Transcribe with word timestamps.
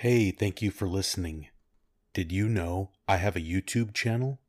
Hey, 0.00 0.30
thank 0.30 0.62
you 0.62 0.70
for 0.70 0.88
listening. 0.88 1.48
Did 2.14 2.32
you 2.32 2.48
know 2.48 2.90
I 3.06 3.18
have 3.18 3.36
a 3.36 3.40
YouTube 3.42 3.92
channel? 3.92 4.40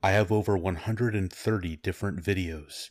I 0.00 0.12
have 0.12 0.30
over 0.30 0.56
130 0.56 1.76
different 1.78 2.22
videos. 2.22 2.90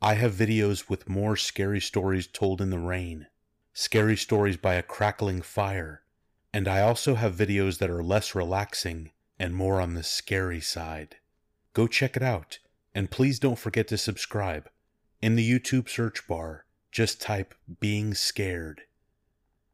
I 0.00 0.14
have 0.14 0.32
videos 0.32 0.88
with 0.88 1.10
more 1.10 1.36
scary 1.36 1.78
stories 1.78 2.26
told 2.26 2.62
in 2.62 2.70
the 2.70 2.78
rain, 2.78 3.26
scary 3.74 4.16
stories 4.16 4.56
by 4.56 4.76
a 4.76 4.82
crackling 4.82 5.42
fire, 5.42 6.04
and 6.54 6.66
I 6.66 6.80
also 6.80 7.16
have 7.16 7.36
videos 7.36 7.80
that 7.80 7.90
are 7.90 8.02
less 8.02 8.34
relaxing 8.34 9.10
and 9.38 9.54
more 9.54 9.78
on 9.78 9.92
the 9.92 10.02
scary 10.02 10.62
side. 10.62 11.16
Go 11.74 11.86
check 11.86 12.16
it 12.16 12.22
out, 12.22 12.60
and 12.94 13.10
please 13.10 13.38
don't 13.38 13.58
forget 13.58 13.88
to 13.88 13.98
subscribe. 13.98 14.70
In 15.20 15.36
the 15.36 15.46
YouTube 15.46 15.90
search 15.90 16.26
bar, 16.26 16.64
just 16.90 17.20
type 17.20 17.54
being 17.78 18.14
scared. 18.14 18.84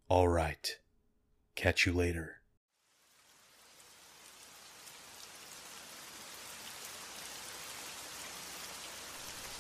All 0.09 0.27
right. 0.27 0.77
Catch 1.55 1.87
you 1.87 1.93
later. 1.93 2.37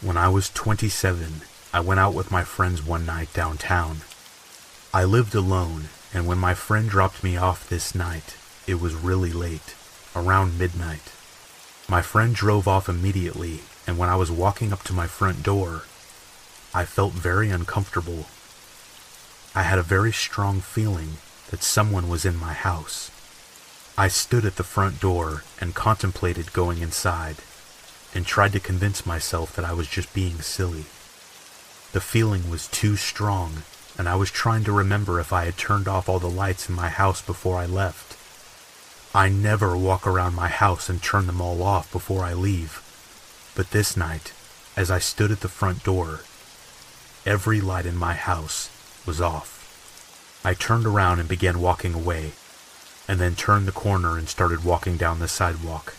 When 0.00 0.16
I 0.16 0.28
was 0.28 0.50
27, 0.50 1.42
I 1.72 1.80
went 1.80 2.00
out 2.00 2.12
with 2.12 2.30
my 2.30 2.42
friends 2.42 2.84
one 2.84 3.06
night 3.06 3.32
downtown. 3.32 3.98
I 4.92 5.04
lived 5.04 5.34
alone, 5.34 5.90
and 6.12 6.26
when 6.26 6.38
my 6.38 6.54
friend 6.54 6.88
dropped 6.88 7.22
me 7.22 7.36
off 7.36 7.68
this 7.68 7.94
night, 7.94 8.36
it 8.66 8.80
was 8.80 8.94
really 8.94 9.32
late, 9.32 9.76
around 10.16 10.58
midnight. 10.58 11.12
My 11.88 12.02
friend 12.02 12.34
drove 12.34 12.66
off 12.66 12.88
immediately, 12.88 13.60
and 13.86 13.96
when 13.96 14.08
I 14.08 14.16
was 14.16 14.30
walking 14.30 14.72
up 14.72 14.82
to 14.84 14.92
my 14.92 15.06
front 15.06 15.42
door, 15.42 15.84
I 16.74 16.84
felt 16.84 17.12
very 17.12 17.50
uncomfortable. 17.50 18.26
I 19.54 19.62
had 19.62 19.78
a 19.78 19.84
very 19.84 20.12
strong 20.12 20.60
feeling 20.60 21.18
that 21.52 21.62
someone 21.62 22.08
was 22.08 22.24
in 22.24 22.34
my 22.34 22.54
house. 22.54 23.10
I 23.96 24.08
stood 24.08 24.46
at 24.46 24.56
the 24.56 24.64
front 24.64 25.00
door 25.00 25.44
and 25.60 25.74
contemplated 25.74 26.54
going 26.54 26.78
inside, 26.78 27.36
and 28.14 28.24
tried 28.24 28.52
to 28.52 28.60
convince 28.60 29.04
myself 29.04 29.54
that 29.54 29.64
I 29.64 29.74
was 29.74 29.86
just 29.86 30.14
being 30.14 30.40
silly. 30.40 30.86
The 31.92 32.00
feeling 32.00 32.48
was 32.48 32.68
too 32.68 32.96
strong, 32.96 33.64
and 33.98 34.08
I 34.08 34.16
was 34.16 34.30
trying 34.30 34.64
to 34.64 34.72
remember 34.72 35.20
if 35.20 35.30
I 35.30 35.44
had 35.44 35.58
turned 35.58 35.86
off 35.86 36.08
all 36.08 36.18
the 36.18 36.30
lights 36.30 36.70
in 36.70 36.74
my 36.74 36.88
house 36.88 37.20
before 37.20 37.58
I 37.58 37.66
left. 37.66 38.16
I 39.14 39.28
never 39.28 39.76
walk 39.76 40.06
around 40.06 40.34
my 40.34 40.48
house 40.48 40.88
and 40.88 41.02
turn 41.02 41.26
them 41.26 41.42
all 41.42 41.62
off 41.62 41.92
before 41.92 42.24
I 42.24 42.32
leave, 42.32 42.80
but 43.54 43.72
this 43.72 43.94
night, 43.94 44.32
as 44.74 44.90
I 44.90 44.98
stood 45.00 45.30
at 45.30 45.40
the 45.40 45.48
front 45.48 45.84
door, 45.84 46.20
every 47.26 47.60
light 47.60 47.84
in 47.84 47.96
my 47.96 48.14
house 48.14 48.70
was 49.04 49.20
off. 49.20 49.51
I 50.44 50.54
turned 50.54 50.86
around 50.86 51.20
and 51.20 51.28
began 51.28 51.60
walking 51.60 51.94
away, 51.94 52.32
and 53.06 53.20
then 53.20 53.36
turned 53.36 53.68
the 53.68 53.72
corner 53.72 54.18
and 54.18 54.28
started 54.28 54.64
walking 54.64 54.96
down 54.96 55.20
the 55.20 55.28
sidewalk. 55.28 55.94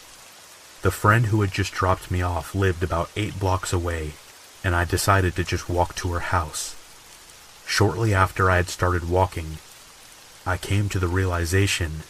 The 0.81 0.91
friend 0.91 1.27
who 1.27 1.39
had 1.39 1.51
just 1.51 1.71
dropped 1.71 2.11
me 2.11 2.21
off 2.21 2.53
lived 2.53 2.83
about 2.83 3.09
eight 3.15 3.39
blocks 3.39 3.71
away, 3.71 4.13
and 4.61 4.75
I 4.75 4.83
decided 4.83 5.35
to 5.37 5.45
just 5.45 5.69
walk 5.69 5.95
to 5.95 6.11
her 6.11 6.19
house. 6.19 6.75
Shortly 7.65 8.13
after 8.13 8.51
I 8.51 8.57
had 8.57 8.67
started 8.67 9.09
walking, 9.09 9.59
I 10.45 10.57
came 10.57 10.89
to 10.89 10.99
the 10.99 11.07
realization 11.07 12.03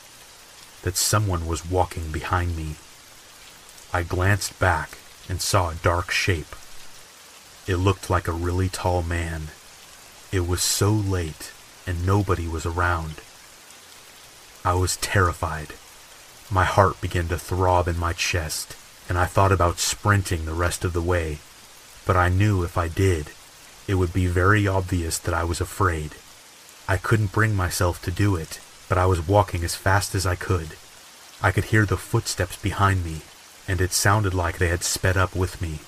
that 0.81 0.97
someone 0.97 1.45
was 1.45 1.69
walking 1.69 2.11
behind 2.11 2.57
me. 2.57 2.77
I 3.93 4.01
glanced 4.01 4.59
back 4.59 4.97
and 5.29 5.39
saw 5.39 5.69
a 5.69 5.75
dark 5.75 6.09
shape. 6.09 6.55
It 7.67 7.75
looked 7.75 8.09
like 8.09 8.27
a 8.27 8.31
really 8.31 8.69
tall 8.69 9.03
man. 9.03 9.49
It 10.31 10.47
was 10.47 10.63
so 10.63 10.91
late 10.91 11.51
and 11.85 12.05
nobody 12.05 12.47
was 12.47 12.65
around. 12.65 13.15
I 14.65 14.73
was 14.73 14.97
terrified. 14.97 15.73
My 16.49 16.63
heart 16.63 17.01
began 17.01 17.27
to 17.29 17.37
throb 17.37 17.87
in 17.87 17.97
my 17.97 18.13
chest, 18.13 18.75
and 19.09 19.17
I 19.17 19.25
thought 19.25 19.51
about 19.51 19.79
sprinting 19.79 20.45
the 20.45 20.53
rest 20.53 20.85
of 20.85 20.93
the 20.93 21.01
way, 21.01 21.39
but 22.05 22.16
I 22.16 22.29
knew 22.29 22.63
if 22.63 22.77
I 22.77 22.88
did, 22.88 23.31
it 23.88 23.95
would 23.95 24.13
be 24.13 24.27
very 24.27 24.67
obvious 24.67 25.17
that 25.19 25.33
I 25.33 25.43
was 25.43 25.59
afraid. 25.59 26.16
I 26.88 26.97
couldn't 26.97 27.31
bring 27.31 27.55
myself 27.55 28.01
to 28.03 28.11
do 28.11 28.35
it, 28.35 28.59
but 28.88 28.97
I 28.97 29.05
was 29.05 29.27
walking 29.27 29.63
as 29.63 29.75
fast 29.75 30.16
as 30.16 30.25
I 30.25 30.35
could. 30.35 30.77
I 31.41 31.51
could 31.51 31.66
hear 31.66 31.85
the 31.85 31.97
footsteps 31.97 32.55
behind 32.55 33.03
me, 33.03 33.22
and 33.67 33.81
it 33.81 33.91
sounded 33.91 34.33
like 34.33 34.57
they 34.57 34.69
had 34.69 34.83
sped 34.83 35.17
up 35.17 35.35
with 35.35 35.61
me, 35.61 35.79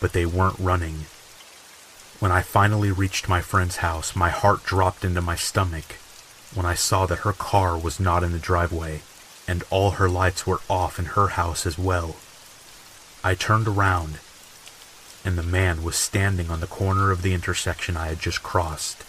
but 0.00 0.12
they 0.12 0.26
weren't 0.26 0.58
running. 0.58 1.06
When 2.18 2.32
I 2.32 2.40
finally 2.40 2.90
reached 2.90 3.28
my 3.28 3.42
friend's 3.42 3.76
house, 3.76 4.16
my 4.16 4.30
heart 4.30 4.64
dropped 4.64 5.04
into 5.04 5.20
my 5.20 5.36
stomach 5.36 5.96
when 6.54 6.64
I 6.64 6.74
saw 6.74 7.04
that 7.04 7.20
her 7.20 7.34
car 7.34 7.76
was 7.76 8.00
not 8.00 8.24
in 8.24 8.32
the 8.32 8.38
driveway, 8.38 9.02
and 9.46 9.62
all 9.68 9.92
her 9.92 10.08
lights 10.08 10.46
were 10.46 10.62
off 10.68 10.98
in 10.98 11.04
her 11.16 11.28
house 11.28 11.66
as 11.66 11.78
well. 11.78 12.16
I 13.22 13.34
turned 13.34 13.68
around, 13.68 14.18
and 15.26 15.36
the 15.36 15.42
man 15.42 15.82
was 15.82 15.96
standing 15.96 16.50
on 16.50 16.60
the 16.60 16.66
corner 16.66 17.10
of 17.10 17.20
the 17.20 17.34
intersection 17.34 17.98
I 17.98 18.06
had 18.06 18.20
just 18.20 18.42
crossed, 18.42 19.04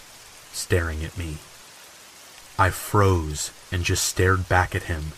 staring 0.52 1.06
at 1.06 1.18
me. 1.18 1.38
I 2.60 2.72
froze 2.72 3.52
and 3.72 3.86
just 3.86 4.04
stared 4.04 4.50
back 4.50 4.76
at 4.76 4.84
him. 4.84 5.14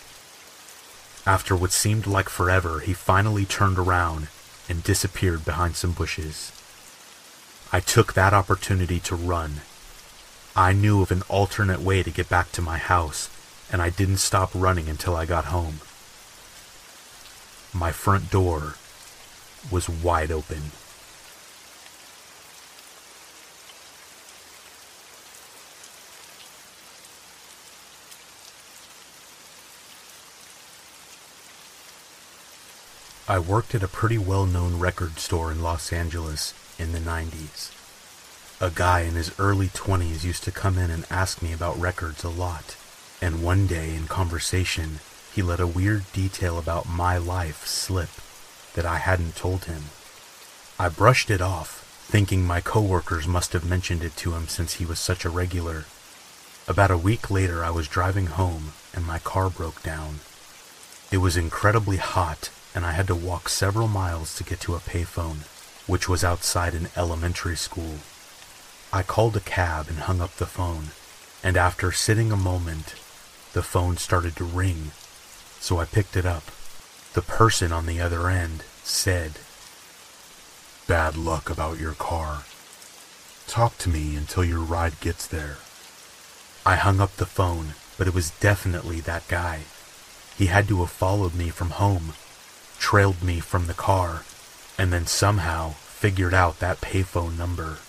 After 1.26 1.56
what 1.56 1.72
seemed 1.72 2.06
like 2.06 2.30
forever, 2.30 2.82
he 2.82 2.94
finally 2.94 3.46
turned 3.46 3.80
around 3.80 4.28
and 4.68 4.84
disappeared 4.84 5.44
behind 5.44 5.76
some 5.76 5.94
bushes. 5.94 6.52
I 7.72 7.80
took 7.80 8.14
that 8.14 8.34
opportunity 8.34 9.00
to 9.02 9.16
run. 9.16 9.62
I 10.56 10.74
knew 10.74 11.04
of 11.04 11.12
an 11.12 11.22
alternate 11.30 11.82
way 11.82 12.02
to 12.02 12.10
get 12.10 12.28
back 12.28 12.52
to 12.54 12.64
my 12.64 12.80
house, 12.80 13.30
and 13.72 13.80
I 13.80 13.92
didn't 13.92 14.18
stop 14.18 14.50
running 14.56 14.90
until 14.90 15.16
I 15.16 15.26
got 15.26 15.46
home. 15.46 15.82
My 17.72 17.92
front 17.92 18.32
door 18.32 18.74
was 19.70 19.88
wide 19.88 20.32
open. 20.32 20.72
I 33.28 33.38
worked 33.38 33.76
at 33.76 33.84
a 33.84 33.88
pretty 33.88 34.18
well 34.18 34.48
known 34.48 34.80
record 34.80 35.20
store 35.20 35.52
in 35.52 35.62
Los 35.62 35.94
Angeles 35.94 36.56
in 36.80 36.94
the 36.94 37.00
90s. 37.00 37.76
A 38.62 38.72
guy 38.72 39.02
in 39.02 39.14
his 39.14 39.38
early 39.38 39.68
20s 39.68 40.24
used 40.24 40.44
to 40.46 40.52
come 40.52 40.78
in 40.78 40.90
and 40.90 41.06
ask 41.10 41.42
me 41.42 41.54
about 41.54 41.80
records 41.80 42.24
a 42.24 42.30
lot, 42.30 42.76
and 43.22 43.44
one 43.44 43.68
day 43.68 43.94
in 43.94 44.08
conversation, 44.08 45.00
he 45.34 45.42
let 45.42 45.60
a 45.60 45.68
weird 45.68 46.12
detail 46.14 46.58
about 46.58 46.90
my 46.90 47.18
life 47.18 47.66
slip 47.66 48.10
that 48.74 48.86
I 48.86 48.98
hadn't 48.98 49.36
told 49.36 49.66
him. 49.66 49.84
I 50.80 50.90
brushed 50.90 51.30
it 51.30 51.42
off, 51.42 51.86
thinking 52.08 52.44
my 52.46 52.62
coworkers 52.62 53.28
must 53.28 53.54
have 53.54 53.70
mentioned 53.70 54.04
it 54.04 54.16
to 54.18 54.34
him 54.34 54.48
since 54.48 54.76
he 54.76 54.86
was 54.86 55.00
such 55.00 55.26
a 55.26 55.30
regular. 55.30 55.86
About 56.68 56.92
a 56.92 56.98
week 56.98 57.30
later, 57.30 57.64
I 57.64 57.70
was 57.70 57.88
driving 57.88 58.28
home 58.28 58.74
and 58.94 59.06
my 59.06 59.20
car 59.20 59.50
broke 59.50 59.84
down. 59.84 60.20
It 61.12 61.18
was 61.18 61.38
incredibly 61.38 61.98
hot, 61.98 62.50
and 62.76 62.86
I 62.86 62.92
had 62.92 63.08
to 63.08 63.16
walk 63.16 63.50
several 63.50 63.88
miles 63.88 64.36
to 64.36 64.44
get 64.44 64.60
to 64.62 64.76
a 64.76 64.80
payphone 64.80 65.46
which 65.90 66.08
was 66.08 66.24
outside 66.24 66.76
an 66.76 66.88
elementary 66.96 67.56
school. 67.56 67.96
I 68.94 69.02
called 69.02 69.36
a 69.36 69.40
cab 69.40 69.88
and 69.90 69.98
hung 69.98 70.22
up 70.22 70.36
the 70.36 70.46
phone, 70.46 70.90
and 71.44 71.58
after 71.58 71.92
sitting 71.92 72.32
a 72.32 72.38
moment, 72.38 72.94
the 73.54 73.64
phone 73.64 73.98
started 73.98 74.36
to 74.36 74.44
ring, 74.44 74.92
so 75.60 75.80
I 75.80 75.86
picked 75.86 76.16
it 76.16 76.28
up. 76.28 76.44
The 77.14 77.24
person 77.24 77.72
on 77.72 77.88
the 77.88 78.00
other 78.00 78.30
end 78.30 78.64
said, 78.84 79.40
Bad 80.88 81.18
luck 81.18 81.50
about 81.50 81.80
your 81.80 81.94
car. 81.94 82.44
Talk 83.48 83.80
to 83.80 83.90
me 83.90 84.16
until 84.16 84.44
your 84.44 84.60
ride 84.60 85.00
gets 85.00 85.26
there. 85.26 85.58
I 86.68 86.76
hung 86.76 87.02
up 87.02 87.16
the 87.16 87.26
phone, 87.26 87.74
but 87.98 88.08
it 88.08 88.14
was 88.14 88.30
definitely 88.40 89.00
that 89.02 89.28
guy. 89.28 89.62
He 90.38 90.46
had 90.46 90.68
to 90.68 90.82
have 90.82 90.92
followed 90.92 91.34
me 91.34 91.50
from 91.50 91.72
home, 91.72 92.14
trailed 92.78 93.24
me 93.24 93.40
from 93.40 93.66
the 93.66 93.74
car, 93.74 94.22
and 94.80 94.94
then 94.94 95.06
somehow 95.06 95.72
figured 95.72 96.34
out 96.34 96.60
that 96.60 96.80
payphone 96.80 97.38
number. 97.38 97.80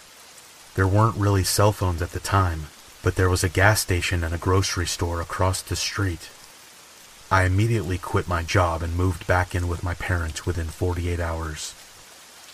There 0.75 0.88
weren't 0.88 1.16
really 1.16 1.44
cell 1.44 1.70
phones 1.70 2.02
at 2.02 2.10
the 2.10 2.19
time, 2.19 2.64
but 3.00 3.14
there 3.14 3.31
was 3.31 3.44
a 3.44 3.48
gas 3.48 3.81
station 3.81 4.25
and 4.25 4.34
a 4.34 4.38
grocery 4.38 4.88
store 4.88 5.20
across 5.20 5.62
the 5.62 5.76
street. 5.76 6.28
I 7.31 7.44
immediately 7.44 7.96
quit 7.96 8.26
my 8.26 8.42
job 8.42 8.82
and 8.82 8.96
moved 8.96 9.28
back 9.28 9.54
in 9.54 9.69
with 9.69 9.84
my 9.84 9.94
parents 9.94 10.44
within 10.44 10.66
48 10.66 11.20
hours. 11.20 11.76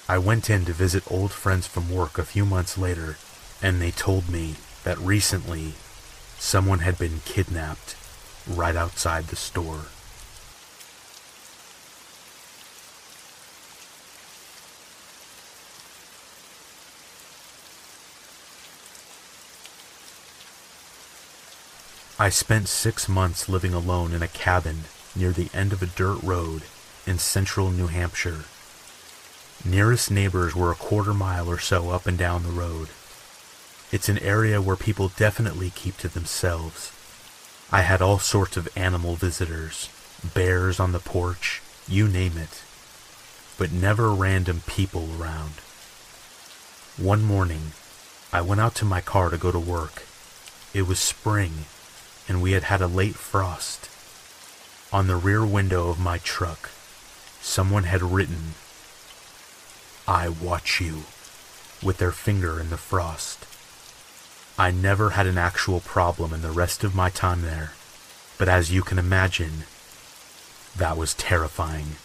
I 0.07 0.19
went 0.19 0.51
in 0.51 0.67
to 0.67 0.73
visit 0.75 1.11
old 1.11 1.33
friends 1.33 1.67
from 1.67 1.91
work 1.91 2.19
a 2.19 2.23
few 2.23 2.45
months 2.45 2.77
later, 2.77 3.17
and 3.63 3.81
they 3.81 3.91
told 3.91 4.29
me 4.29 4.57
that 4.85 4.99
recently 4.99 5.73
someone 6.39 6.81
had 6.81 6.99
been 6.99 7.23
kidnapped 7.25 7.97
right 8.47 8.77
outside 8.77 9.29
the 9.29 9.37
store. 9.37 9.87
I 22.19 22.31
spent 22.31 22.69
six 22.69 23.11
months 23.11 23.47
living 23.47 23.75
alone 23.75 24.15
in 24.15 24.23
a 24.23 24.29
cabin 24.29 24.85
near 25.15 25.33
the 25.33 25.51
end 25.53 25.75
of 25.75 25.83
a 25.83 25.87
dirt 25.87 26.23
road 26.23 26.63
in 27.07 27.19
central 27.19 27.71
New 27.71 27.89
Hampshire. 27.89 28.45
Nearest 29.67 30.11
neighbors 30.11 30.57
were 30.57 30.73
a 30.73 30.77
quarter 30.77 31.13
mile 31.13 31.47
or 31.47 31.59
so 31.59 31.91
up 31.91 32.07
and 32.07 32.17
down 32.17 32.43
the 32.43 32.49
road. 32.49 32.89
It's 33.93 34.09
an 34.09 34.19
area 34.21 34.63
where 34.63 34.77
people 34.77 35.13
definitely 35.15 35.69
keep 35.69 35.99
to 35.99 36.09
themselves. 36.09 36.91
I 37.71 37.83
had 37.83 38.01
all 38.01 38.19
sorts 38.19 38.57
of 38.57 38.69
animal 38.75 39.17
visitors, 39.17 39.91
bears 40.35 40.81
on 40.81 40.93
the 40.93 40.99
porch, 40.99 41.61
you 41.87 42.09
name 42.09 42.39
it, 42.39 42.63
but 43.59 43.73
never 43.73 44.11
random 44.11 44.63
people 44.67 45.11
around. 45.21 45.61
One 46.97 47.23
morning, 47.23 47.73
I 48.33 48.41
went 48.41 48.63
out 48.63 48.75
to 48.77 48.87
my 48.87 49.03
car 49.03 49.29
to 49.29 49.37
go 49.37 49.53
to 49.53 49.59
work. 49.59 50.05
It 50.73 50.87
was 50.87 50.99
spring, 50.99 51.67
and 52.29 52.43
we 52.43 52.53
had 52.53 52.65
had 52.65 52.81
a 52.81 52.87
late 52.87 53.15
frost. 53.15 53.89
On 54.93 55.07
the 55.07 55.17
rear 55.17 55.45
window 55.45 55.89
of 55.89 55.99
my 55.99 56.19
truck, 56.19 56.71
someone 57.41 57.85
had 57.85 58.03
written, 58.03 58.55
I 60.09 60.29
watch 60.29 60.81
you, 60.81 61.05
with 61.83 61.99
their 61.99 62.13
finger 62.13 62.61
in 62.61 62.71
the 62.71 62.77
frost. 62.77 63.45
I 64.59 64.71
never 64.71 65.11
had 65.11 65.27
an 65.27 65.39
actual 65.39 65.81
problem 65.81 66.33
in 66.33 66.43
the 66.43 66.51
rest 66.51 66.83
of 66.83 66.95
my 66.95 67.11
time 67.11 67.43
there, 67.43 67.73
but 68.39 68.49
as 68.49 68.73
you 68.73 68.83
can 68.83 68.99
imagine, 68.99 69.65
that 70.77 70.97
was 70.97 71.15
terrifying. 71.15 71.97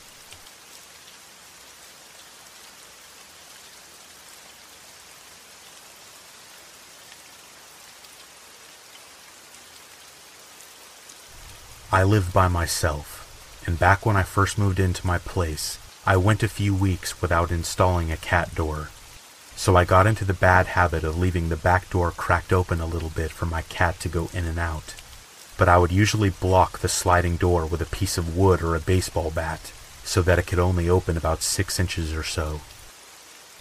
I 11.94 12.04
lived 12.04 12.32
by 12.32 12.48
myself, 12.48 13.64
and 13.68 13.78
back 13.78 14.06
when 14.06 14.16
I 14.16 14.24
first 14.24 14.58
moved 14.58 14.80
into 14.80 15.06
my 15.06 15.18
place, 15.18 15.78
I 16.06 16.16
went 16.16 16.42
a 16.42 16.48
few 16.48 16.74
weeks 16.74 17.22
without 17.22 17.52
installing 17.52 18.10
a 18.10 18.16
cat 18.16 18.56
door. 18.56 18.88
So 19.58 19.76
I 19.76 19.84
got 19.84 20.08
into 20.08 20.24
the 20.24 20.34
bad 20.34 20.68
habit 20.68 21.04
of 21.04 21.20
leaving 21.20 21.50
the 21.50 21.58
back 21.58 21.90
door 21.90 22.12
cracked 22.12 22.54
open 22.54 22.80
a 22.80 22.86
little 22.86 23.10
bit 23.10 23.30
for 23.30 23.46
my 23.46 23.64
cat 23.64 24.00
to 24.00 24.08
go 24.08 24.30
in 24.34 24.46
and 24.46 24.58
out. 24.58 24.96
But 25.58 25.68
I 25.68 25.78
would 25.78 25.92
usually 25.92 26.30
block 26.30 26.80
the 26.80 26.88
sliding 26.88 27.36
door 27.36 27.66
with 27.66 27.82
a 27.82 27.96
piece 27.98 28.18
of 28.18 28.38
wood 28.38 28.62
or 28.62 28.78
a 28.78 28.80
baseball 28.80 29.30
bat 29.30 29.74
so 30.06 30.22
that 30.22 30.40
it 30.40 30.48
could 30.48 30.60
only 30.60 30.90
open 30.90 31.18
about 31.18 31.42
six 31.42 31.78
inches 31.78 32.14
or 32.14 32.24
so. 32.24 32.62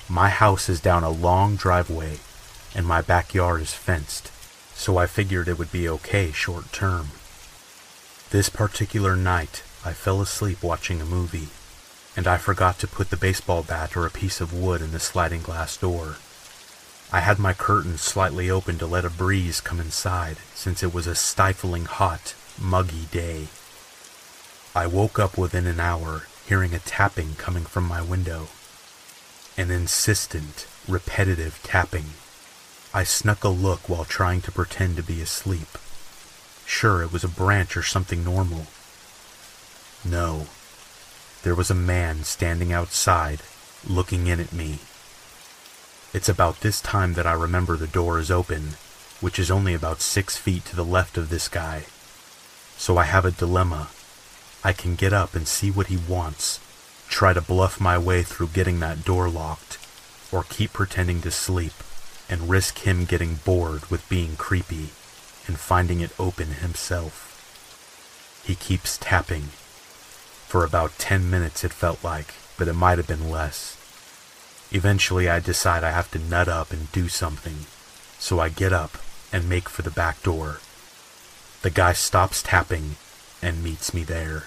My 0.08 0.28
house 0.28 0.68
is 0.68 0.78
down 0.78 1.02
a 1.02 1.10
long 1.10 1.56
driveway 1.56 2.20
and 2.76 2.86
my 2.86 3.02
backyard 3.02 3.60
is 3.60 3.74
fenced, 3.74 4.30
so 4.72 4.98
I 4.98 5.06
figured 5.06 5.48
it 5.48 5.58
would 5.58 5.72
be 5.72 5.88
okay 5.88 6.30
short 6.30 6.72
term. 6.72 7.08
This 8.30 8.48
particular 8.48 9.16
night, 9.16 9.64
I 9.84 9.92
fell 9.92 10.20
asleep 10.20 10.62
watching 10.62 11.00
a 11.00 11.04
movie, 11.04 11.48
and 12.16 12.28
I 12.28 12.36
forgot 12.36 12.78
to 12.78 12.86
put 12.86 13.10
the 13.10 13.16
baseball 13.16 13.64
bat 13.64 13.96
or 13.96 14.06
a 14.06 14.10
piece 14.10 14.40
of 14.40 14.54
wood 14.54 14.80
in 14.80 14.92
the 14.92 15.00
sliding 15.00 15.42
glass 15.42 15.76
door. 15.76 16.14
I 17.12 17.18
had 17.20 17.40
my 17.40 17.54
curtains 17.54 18.02
slightly 18.02 18.48
open 18.48 18.78
to 18.78 18.86
let 18.86 19.04
a 19.04 19.10
breeze 19.10 19.60
come 19.60 19.80
inside, 19.80 20.36
since 20.54 20.84
it 20.84 20.94
was 20.94 21.08
a 21.08 21.16
stifling 21.16 21.86
hot, 21.86 22.36
muggy 22.56 23.06
day. 23.10 23.48
I 24.76 24.86
woke 24.86 25.18
up 25.18 25.36
within 25.36 25.66
an 25.66 25.80
hour, 25.80 26.28
hearing 26.46 26.72
a 26.72 26.78
tapping 26.78 27.34
coming 27.34 27.64
from 27.64 27.82
my 27.82 28.00
window. 28.00 28.46
An 29.56 29.72
insistent, 29.72 30.68
repetitive 30.86 31.58
tapping. 31.64 32.10
I 32.94 33.02
snuck 33.02 33.42
a 33.42 33.48
look 33.48 33.88
while 33.88 34.04
trying 34.04 34.40
to 34.42 34.52
pretend 34.52 34.94
to 34.98 35.02
be 35.02 35.20
asleep. 35.20 35.76
Sure, 36.70 37.02
it 37.02 37.12
was 37.12 37.24
a 37.24 37.28
branch 37.28 37.76
or 37.76 37.82
something 37.82 38.24
normal. 38.24 38.66
No. 40.04 40.46
There 41.42 41.54
was 41.54 41.68
a 41.68 41.74
man 41.74 42.22
standing 42.22 42.72
outside, 42.72 43.42
looking 43.86 44.28
in 44.28 44.38
at 44.38 44.52
me. 44.52 44.78
It's 46.14 46.28
about 46.28 46.60
this 46.60 46.80
time 46.80 47.14
that 47.14 47.26
I 47.26 47.32
remember 47.32 47.76
the 47.76 47.88
door 47.88 48.20
is 48.20 48.30
open, 48.30 48.76
which 49.20 49.38
is 49.38 49.50
only 49.50 49.74
about 49.74 50.00
six 50.00 50.36
feet 50.36 50.64
to 50.66 50.76
the 50.76 50.84
left 50.84 51.18
of 51.18 51.28
this 51.28 51.48
guy. 51.48 51.86
So 52.78 52.96
I 52.96 53.04
have 53.04 53.24
a 53.24 53.32
dilemma. 53.32 53.88
I 54.62 54.72
can 54.72 54.94
get 54.94 55.12
up 55.12 55.34
and 55.34 55.48
see 55.48 55.72
what 55.72 55.88
he 55.88 55.98
wants, 55.98 56.60
try 57.08 57.32
to 57.32 57.42
bluff 57.42 57.80
my 57.80 57.98
way 57.98 58.22
through 58.22 58.54
getting 58.54 58.78
that 58.78 59.04
door 59.04 59.28
locked, 59.28 59.76
or 60.30 60.44
keep 60.44 60.72
pretending 60.72 61.20
to 61.22 61.32
sleep 61.32 61.74
and 62.28 62.48
risk 62.48 62.86
him 62.86 63.04
getting 63.04 63.40
bored 63.44 63.90
with 63.90 64.08
being 64.08 64.36
creepy 64.36 64.90
and 65.46 65.58
finding 65.58 66.00
it 66.00 66.18
open 66.18 66.48
himself. 66.54 67.30
He 68.44 68.54
keeps 68.54 68.98
tapping. 68.98 69.50
For 70.48 70.64
about 70.64 70.98
ten 70.98 71.30
minutes 71.30 71.64
it 71.64 71.72
felt 71.72 72.02
like, 72.02 72.34
but 72.58 72.68
it 72.68 72.74
might 72.74 72.98
have 72.98 73.06
been 73.06 73.30
less. 73.30 73.76
Eventually 74.72 75.28
I 75.28 75.40
decide 75.40 75.82
I 75.82 75.90
have 75.90 76.10
to 76.12 76.18
nut 76.18 76.48
up 76.48 76.72
and 76.72 76.90
do 76.92 77.08
something, 77.08 77.66
so 78.18 78.38
I 78.38 78.48
get 78.48 78.72
up 78.72 78.98
and 79.32 79.48
make 79.48 79.68
for 79.68 79.82
the 79.82 79.90
back 79.90 80.22
door. 80.22 80.60
The 81.62 81.70
guy 81.70 81.92
stops 81.92 82.42
tapping 82.42 82.96
and 83.42 83.62
meets 83.62 83.92
me 83.92 84.04
there. 84.04 84.44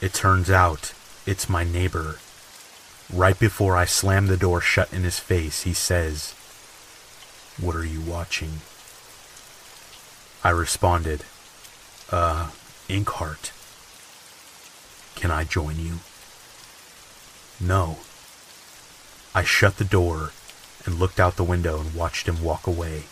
It 0.00 0.14
turns 0.14 0.50
out 0.50 0.94
it's 1.26 1.48
my 1.48 1.62
neighbor. 1.62 2.16
Right 3.12 3.38
before 3.38 3.76
I 3.76 3.84
slam 3.84 4.26
the 4.26 4.36
door 4.36 4.60
shut 4.60 4.92
in 4.92 5.02
his 5.02 5.18
face, 5.18 5.62
he 5.62 5.74
says, 5.74 6.34
What 7.60 7.76
are 7.76 7.84
you 7.84 8.00
watching? 8.00 8.60
I 10.42 10.50
responded, 10.50 11.24
Uh, 12.10 12.50
Inkheart. 12.88 13.52
Can 15.14 15.30
I 15.30 15.44
join 15.44 15.78
you? 15.78 16.00
No. 17.60 17.98
I 19.34 19.44
shut 19.44 19.76
the 19.76 19.84
door 19.84 20.32
and 20.86 20.98
looked 20.98 21.20
out 21.20 21.36
the 21.36 21.44
window 21.44 21.78
and 21.78 21.94
watched 21.94 22.26
him 22.26 22.42
walk 22.42 22.66
away. 22.66 23.04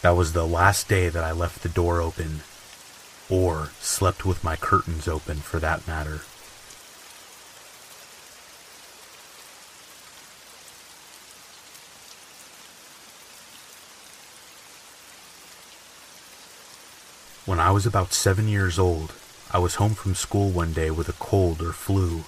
That 0.00 0.16
was 0.16 0.32
the 0.32 0.46
last 0.46 0.88
day 0.88 1.08
that 1.10 1.22
I 1.22 1.32
left 1.32 1.62
the 1.62 1.68
door 1.68 2.00
open, 2.00 2.40
or 3.28 3.70
slept 3.80 4.24
with 4.24 4.42
my 4.42 4.56
curtains 4.56 5.06
open 5.06 5.36
for 5.36 5.60
that 5.60 5.86
matter. 5.86 6.22
Was 17.74 17.86
about 17.86 18.12
seven 18.12 18.46
years 18.46 18.78
old, 18.78 19.12
I 19.50 19.58
was 19.58 19.74
home 19.74 19.94
from 19.94 20.14
school 20.14 20.50
one 20.50 20.72
day 20.72 20.92
with 20.92 21.08
a 21.08 21.12
cold 21.14 21.60
or 21.60 21.72
flu. 21.72 22.22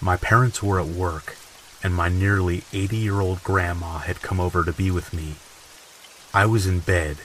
My 0.00 0.16
parents 0.16 0.62
were 0.62 0.80
at 0.80 0.86
work, 0.86 1.36
and 1.82 1.94
my 1.94 2.08
nearly 2.08 2.64
80 2.72 2.96
year 2.96 3.20
old 3.20 3.44
grandma 3.44 3.98
had 3.98 4.22
come 4.22 4.40
over 4.40 4.64
to 4.64 4.72
be 4.72 4.90
with 4.90 5.12
me. 5.12 5.34
I 6.32 6.46
was 6.46 6.66
in 6.66 6.80
bed, 6.80 7.18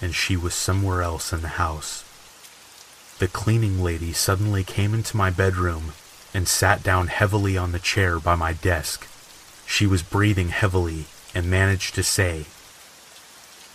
and 0.00 0.14
she 0.14 0.36
was 0.36 0.54
somewhere 0.54 1.02
else 1.02 1.32
in 1.32 1.42
the 1.42 1.58
house. 1.58 2.04
The 3.18 3.26
cleaning 3.26 3.82
lady 3.82 4.12
suddenly 4.12 4.62
came 4.62 4.94
into 4.94 5.16
my 5.16 5.30
bedroom 5.30 5.92
and 6.32 6.46
sat 6.46 6.84
down 6.84 7.08
heavily 7.08 7.58
on 7.58 7.72
the 7.72 7.80
chair 7.80 8.20
by 8.20 8.36
my 8.36 8.52
desk. 8.52 9.08
She 9.66 9.88
was 9.88 10.04
breathing 10.04 10.50
heavily 10.50 11.06
and 11.34 11.50
managed 11.50 11.96
to 11.96 12.04
say, 12.04 12.44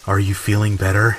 Are 0.07 0.19
you 0.21 0.33
feeling 0.33 0.77
better? 0.77 1.17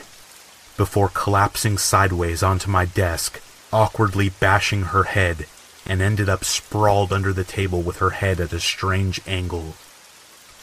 Before 0.81 1.11
collapsing 1.13 1.77
sideways 1.77 2.43
onto 2.43 2.71
my 2.71 2.87
desk, 2.87 3.39
awkwardly 3.71 4.31
bashing 4.31 4.81
her 4.81 5.03
head, 5.03 5.45
and 5.85 6.01
ended 6.01 6.27
up 6.27 6.43
sprawled 6.43 7.13
under 7.13 7.35
the 7.35 7.45
table 7.45 7.83
with 7.83 7.99
her 7.99 8.09
head 8.09 8.41
at 8.41 8.55
a 8.55 8.59
strange 8.59 9.21
angle. 9.27 9.75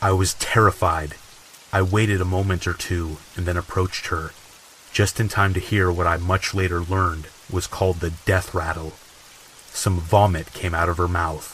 I 0.01 0.13
was 0.13 0.33
terrified. 0.33 1.13
I 1.71 1.83
waited 1.83 2.19
a 2.19 2.25
moment 2.25 2.65
or 2.65 2.73
two 2.73 3.17
and 3.35 3.45
then 3.45 3.57
approached 3.57 4.07
her, 4.07 4.31
just 4.91 5.19
in 5.19 5.29
time 5.29 5.53
to 5.53 5.59
hear 5.59 5.91
what 5.91 6.07
I 6.07 6.17
much 6.17 6.55
later 6.55 6.81
learned 6.81 7.27
was 7.47 7.67
called 7.67 7.99
the 7.99 8.13
death 8.25 8.55
rattle. 8.55 8.93
Some 9.69 9.99
vomit 9.99 10.51
came 10.51 10.73
out 10.73 10.89
of 10.89 10.97
her 10.97 11.07
mouth. 11.07 11.53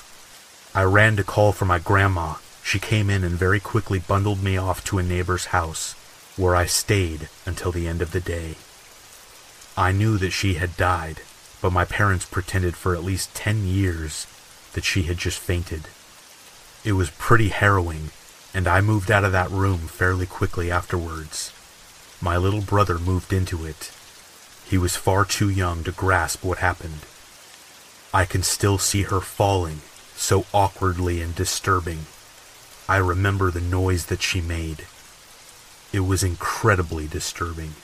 I 0.73 0.83
ran 0.83 1.17
to 1.17 1.25
call 1.25 1.51
for 1.51 1.65
my 1.65 1.79
grandma. 1.79 2.35
She 2.63 2.79
came 2.79 3.09
in 3.09 3.25
and 3.25 3.35
very 3.35 3.59
quickly 3.59 3.99
bundled 3.99 4.41
me 4.41 4.55
off 4.55 4.85
to 4.85 4.99
a 4.99 5.03
neighbor's 5.03 5.47
house 5.47 5.95
where 6.35 6.55
I 6.55 6.65
stayed 6.65 7.29
until 7.45 7.71
the 7.71 7.87
end 7.87 8.01
of 8.01 8.11
the 8.11 8.19
day. 8.19 8.55
I 9.77 9.91
knew 9.91 10.17
that 10.17 10.31
she 10.31 10.55
had 10.55 10.77
died, 10.77 11.21
but 11.61 11.73
my 11.73 11.85
parents 11.85 12.25
pretended 12.25 12.75
for 12.75 12.95
at 12.95 13.03
least 13.03 13.35
ten 13.35 13.65
years 13.65 14.27
that 14.73 14.83
she 14.83 15.03
had 15.03 15.17
just 15.17 15.39
fainted. 15.39 15.87
It 16.83 16.93
was 16.93 17.09
pretty 17.11 17.49
harrowing, 17.49 18.09
and 18.53 18.67
I 18.67 18.81
moved 18.81 19.09
out 19.09 19.23
of 19.23 19.31
that 19.31 19.49
room 19.49 19.87
fairly 19.87 20.25
quickly 20.25 20.69
afterwards. 20.69 21.51
My 22.21 22.37
little 22.37 22.61
brother 22.61 22.99
moved 22.99 23.33
into 23.33 23.65
it. 23.65 23.91
He 24.65 24.77
was 24.77 24.95
far 24.95 25.25
too 25.25 25.49
young 25.49 25.83
to 25.83 25.91
grasp 25.91 26.43
what 26.43 26.59
happened. 26.59 27.05
I 28.13 28.25
can 28.25 28.43
still 28.43 28.77
see 28.77 29.03
her 29.03 29.21
falling, 29.21 29.81
so 30.15 30.45
awkwardly 30.53 31.21
and 31.21 31.33
disturbing. 31.33 32.05
I 32.87 32.97
remember 32.97 33.49
the 33.49 33.61
noise 33.61 34.07
that 34.07 34.21
she 34.21 34.41
made. 34.41 34.85
It 35.93 35.99
was 35.99 36.23
incredibly 36.23 37.05
disturbing. 37.05 37.75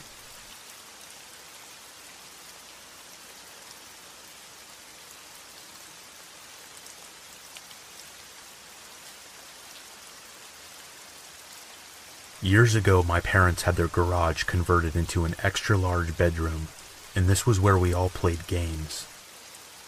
Years 12.42 12.74
ago, 12.74 13.04
my 13.04 13.20
parents 13.20 13.64
had 13.64 13.76
their 13.76 13.88
garage 13.88 14.42
converted 14.44 14.96
into 14.96 15.26
an 15.26 15.36
extra 15.44 15.78
large 15.78 16.18
bedroom, 16.18 16.70
and 17.16 17.28
this 17.28 17.46
was 17.46 17.60
where 17.60 17.78
we 17.78 17.94
all 17.94 18.10
played 18.10 18.48
games. 18.48 19.06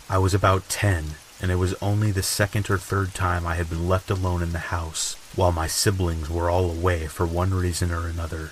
I 0.07 0.19
was 0.19 0.35
about 0.35 0.69
10, 0.69 1.15
and 1.41 1.49
it 1.49 1.55
was 1.55 1.73
only 1.81 2.11
the 2.11 2.21
second 2.21 2.69
or 2.69 2.77
third 2.77 3.15
time 3.15 3.47
I 3.47 3.55
had 3.55 3.67
been 3.67 3.89
left 3.89 4.11
alone 4.11 4.43
in 4.43 4.51
the 4.51 4.69
house 4.69 5.15
while 5.35 5.51
my 5.51 5.67
siblings 5.67 6.29
were 6.29 6.49
all 6.49 6.69
away 6.69 7.07
for 7.07 7.25
one 7.25 7.53
reason 7.53 7.91
or 7.91 8.07
another. 8.07 8.51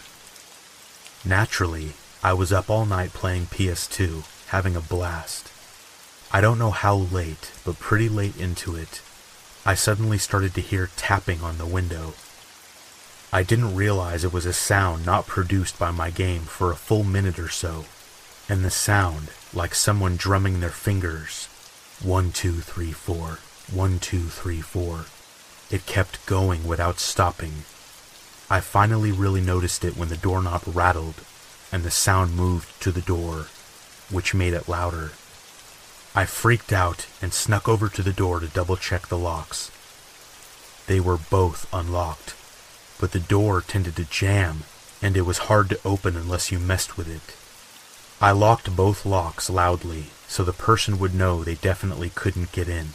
Naturally, 1.26 1.94
I 2.24 2.34
was 2.34 2.54
up 2.54 2.70
all 2.70 2.86
night 2.86 3.14
playing 3.14 3.48
PS2, 3.48 4.48
having 4.48 4.76
a 4.76 4.82
blast. 4.82 5.52
I 6.32 6.42
don't 6.42 6.60
know 6.60 6.72
how 6.72 6.96
late, 6.96 7.52
but 7.66 7.80
pretty 7.80 8.08
late 8.08 8.38
into 8.38 8.76
it, 8.76 9.02
I 9.66 9.74
suddenly 9.74 10.18
started 10.18 10.54
to 10.56 10.62
hear 10.62 10.90
tapping 10.96 11.42
on 11.42 11.58
the 11.58 11.66
window. 11.66 12.14
I 13.32 13.44
didn't 13.44 13.76
realize 13.76 14.24
it 14.24 14.34
was 14.34 14.46
a 14.46 14.54
sound 14.54 15.06
not 15.06 15.28
produced 15.28 15.78
by 15.78 15.92
my 15.92 16.10
game 16.10 16.44
for 16.44 16.72
a 16.72 16.76
full 16.76 17.04
minute 17.04 17.38
or 17.38 17.50
so, 17.50 17.86
and 18.48 18.64
the 18.64 18.72
sound, 18.72 19.30
like 19.54 19.76
someone 19.76 20.16
drumming 20.16 20.60
their 20.60 20.70
fingers, 20.70 21.48
one, 22.02 22.32
two, 22.32 22.62
three, 22.62 22.92
four, 22.92 23.40
one, 23.72 24.00
two, 24.00 24.24
three, 24.24 24.62
four, 24.62 25.06
it 25.70 25.86
kept 25.86 26.26
going 26.26 26.68
without 26.68 27.00
stopping. 27.00 27.64
I 28.50 28.60
finally 28.60 29.12
really 29.12 29.42
noticed 29.42 29.84
it 29.86 29.98
when 29.98 30.10
the 30.10 30.18
doorknob 30.18 30.64
rattled 30.66 31.22
and 31.72 31.84
the 31.84 31.92
sound 31.92 32.36
moved 32.36 32.82
to 32.82 32.92
the 32.92 33.02
door, 33.02 33.48
which 34.10 34.34
made 34.34 34.54
it 34.54 34.68
louder. 34.68 35.12
I 36.16 36.26
freaked 36.26 36.74
out 36.74 37.08
and 37.22 37.34
snuck 37.34 37.70
over 37.70 37.88
to 37.90 38.02
the 38.02 38.14
door 38.14 38.40
to 38.40 38.48
double 38.48 38.78
check 38.78 39.08
the 39.08 39.18
locks. 39.18 39.72
They 40.88 41.00
were 41.00 41.18
both 41.18 41.68
unlocked 41.72 42.34
but 43.00 43.14
the 43.14 43.20
door 43.20 43.62
tended 43.62 43.96
to 43.96 44.04
jam, 44.04 44.64
and 45.02 45.16
it 45.16 45.22
was 45.22 45.48
hard 45.50 45.70
to 45.70 45.80
open 45.86 46.16
unless 46.18 46.52
you 46.52 46.60
messed 46.60 46.98
with 46.98 47.08
it. 47.08 47.36
I 48.22 48.32
locked 48.32 48.76
both 48.76 49.06
locks 49.06 49.50
loudly 49.50 50.08
so 50.28 50.44
the 50.44 50.54
person 50.54 51.00
would 51.00 51.16
know 51.16 51.44
they 51.44 51.56
definitely 51.56 52.12
couldn't 52.14 52.52
get 52.52 52.68
in. 52.68 52.90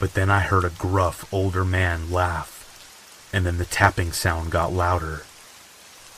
But 0.00 0.14
then 0.14 0.28
I 0.28 0.40
heard 0.40 0.64
a 0.64 0.70
gruff 0.70 1.32
older 1.32 1.64
man 1.64 2.10
laugh, 2.10 3.30
and 3.32 3.46
then 3.46 3.58
the 3.58 3.64
tapping 3.64 4.10
sound 4.10 4.50
got 4.50 4.72
louder. 4.72 5.22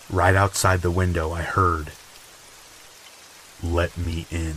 Right 0.08 0.34
outside 0.34 0.80
the 0.80 0.90
window 0.90 1.32
I 1.32 1.42
heard, 1.42 1.92
Let 3.62 3.98
me 3.98 4.26
in. 4.30 4.56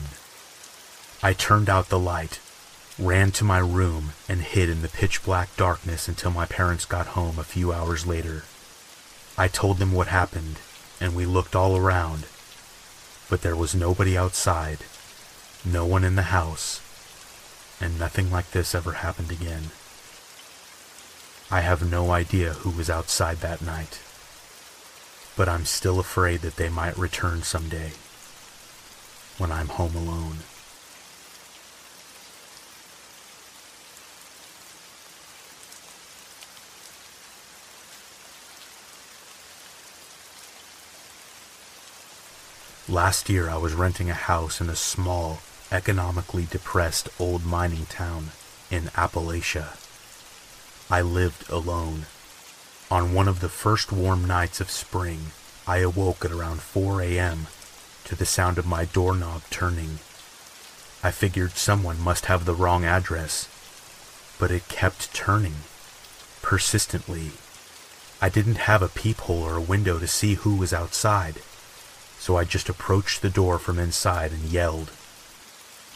I 1.22 1.34
turned 1.34 1.70
out 1.70 1.90
the 1.90 2.00
light 2.00 2.40
ran 2.98 3.30
to 3.30 3.44
my 3.44 3.58
room 3.58 4.14
and 4.30 4.42
hid 4.42 4.70
in 4.70 4.82
the 4.82 4.88
pitch 4.88 5.24
black 5.24 5.56
darkness 5.58 6.08
until 6.08 6.32
my 6.32 6.46
parents 6.46 6.86
got 6.86 7.08
home 7.08 7.38
a 7.38 7.44
few 7.44 7.74
hours 7.74 8.08
later. 8.08 8.44
I 9.38 9.50
told 9.50 9.80
them 9.80 9.92
what 9.92 10.08
happened, 10.08 10.60
and 11.02 11.14
we 11.14 11.26
looked 11.26 11.56
all 11.56 11.76
around, 11.76 12.26
but 13.30 13.42
there 13.42 13.56
was 13.56 13.76
nobody 13.76 14.18
outside, 14.18 14.80
no 15.66 15.86
one 15.86 16.06
in 16.06 16.16
the 16.16 16.32
house, 16.34 16.80
and 17.82 18.00
nothing 18.00 18.32
like 18.32 18.52
this 18.52 18.74
ever 18.74 18.94
happened 18.94 19.32
again. 19.32 19.72
I 21.52 21.62
have 21.62 21.90
no 21.90 22.12
idea 22.12 22.54
who 22.54 22.72
was 22.72 22.90
outside 22.90 23.38
that 23.38 23.62
night, 23.62 24.00
but 25.36 25.48
I'm 25.48 25.66
still 25.66 26.00
afraid 26.00 26.42
that 26.42 26.56
they 26.56 26.70
might 26.70 26.98
return 26.98 27.44
someday 27.44 27.92
when 29.38 29.52
I'm 29.52 29.68
home 29.68 29.96
alone. 29.96 30.38
Last 42.88 43.30
year 43.30 43.50
I 43.50 43.58
was 43.58 43.74
renting 43.74 44.10
a 44.10 44.14
house 44.14 44.62
in 44.62 44.70
a 44.70 44.76
small, 44.76 45.40
economically 45.76 46.48
depressed 46.50 47.10
old 47.20 47.46
mining 47.46 47.86
town 47.88 48.32
in 48.72 48.84
Appalachia. 48.96 49.76
I 50.90 51.02
lived 51.02 51.50
alone. 51.50 52.06
On 52.90 53.14
one 53.14 53.28
of 53.28 53.42
the 53.42 53.50
first 53.50 53.92
warm 53.92 54.24
nights 54.24 54.62
of 54.62 54.72
spring, 54.72 55.32
I 55.68 55.80
awoke 55.80 56.24
at 56.24 56.32
around 56.32 56.62
4 56.62 57.02
a.m. 57.02 57.48
to 58.06 58.16
the 58.16 58.26
sound 58.26 58.58
of 58.58 58.66
my 58.66 58.86
doorknob 58.86 59.42
turning. 59.50 60.00
I 61.04 61.12
figured 61.12 61.52
someone 61.58 62.00
must 62.00 62.28
have 62.28 62.46
the 62.46 62.56
wrong 62.56 62.86
address, 62.86 63.50
but 64.40 64.52
it 64.52 64.70
kept 64.70 65.14
turning, 65.14 65.58
persistently. 66.42 67.32
I 68.22 68.30
didn't 68.30 68.70
have 68.70 68.82
a 68.82 68.88
peephole 68.88 69.44
or 69.44 69.58
a 69.58 69.72
window 69.74 70.00
to 70.00 70.08
see 70.08 70.36
who 70.36 70.56
was 70.56 70.72
outside 70.72 71.42
so 72.26 72.38
I 72.38 72.44
just 72.44 72.70
approached 72.70 73.22
the 73.22 73.30
door 73.30 73.60
from 73.60 73.78
inside 73.78 74.32
and 74.32 74.46
yelled, 74.46 74.90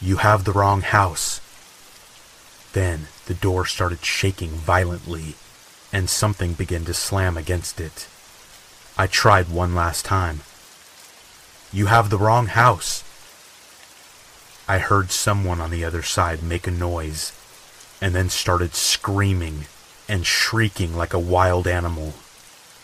You 0.02 0.16
have 0.16 0.44
the 0.44 0.52
wrong 0.52 0.80
house. 0.80 1.42
Then 2.72 3.08
the 3.26 3.34
door 3.34 3.66
started 3.66 4.02
shaking 4.02 4.50
violently, 4.50 5.34
and 5.92 6.08
something 6.08 6.54
began 6.54 6.86
to 6.86 6.94
slam 6.94 7.36
against 7.36 7.78
it. 7.78 8.08
I 8.96 9.06
tried 9.06 9.50
one 9.50 9.74
last 9.74 10.06
time. 10.06 10.40
You 11.70 11.86
have 11.86 12.08
the 12.08 12.18
wrong 12.18 12.46
house. 12.46 13.04
I 14.66 14.78
heard 14.78 15.10
someone 15.10 15.60
on 15.60 15.70
the 15.70 15.84
other 15.84 16.02
side 16.02 16.42
make 16.42 16.66
a 16.66 16.70
noise, 16.70 17.32
and 18.00 18.14
then 18.14 18.30
started 18.30 18.74
screaming 18.74 19.66
and 20.08 20.24
shrieking 20.24 20.96
like 20.96 21.12
a 21.12 21.18
wild 21.18 21.66
animal. 21.66 22.14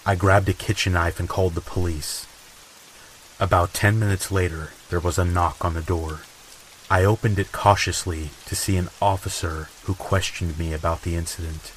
I 0.05 0.17
grabbed 0.17 0.51
a 0.51 0.53
kitchen 0.53 0.93
knife 0.93 1.19
and 1.19 1.29
called 1.29 1.55
the 1.55 1.61
police. 1.63 2.27
About 3.41 3.73
ten 3.73 3.99
minutes 3.99 4.31
later, 4.31 4.71
there 4.91 5.01
was 5.01 5.19
a 5.19 5.25
knock 5.25 5.65
on 5.65 5.73
the 5.73 5.81
door. 5.81 6.21
I 6.89 7.05
opened 7.05 7.41
it 7.41 7.51
cautiously 7.51 8.31
to 8.47 8.55
see 8.55 8.77
an 8.77 8.91
officer 9.03 9.69
who 9.85 9.95
questioned 9.95 10.57
me 10.57 10.73
about 10.73 11.03
the 11.03 11.17
incident. 11.17 11.73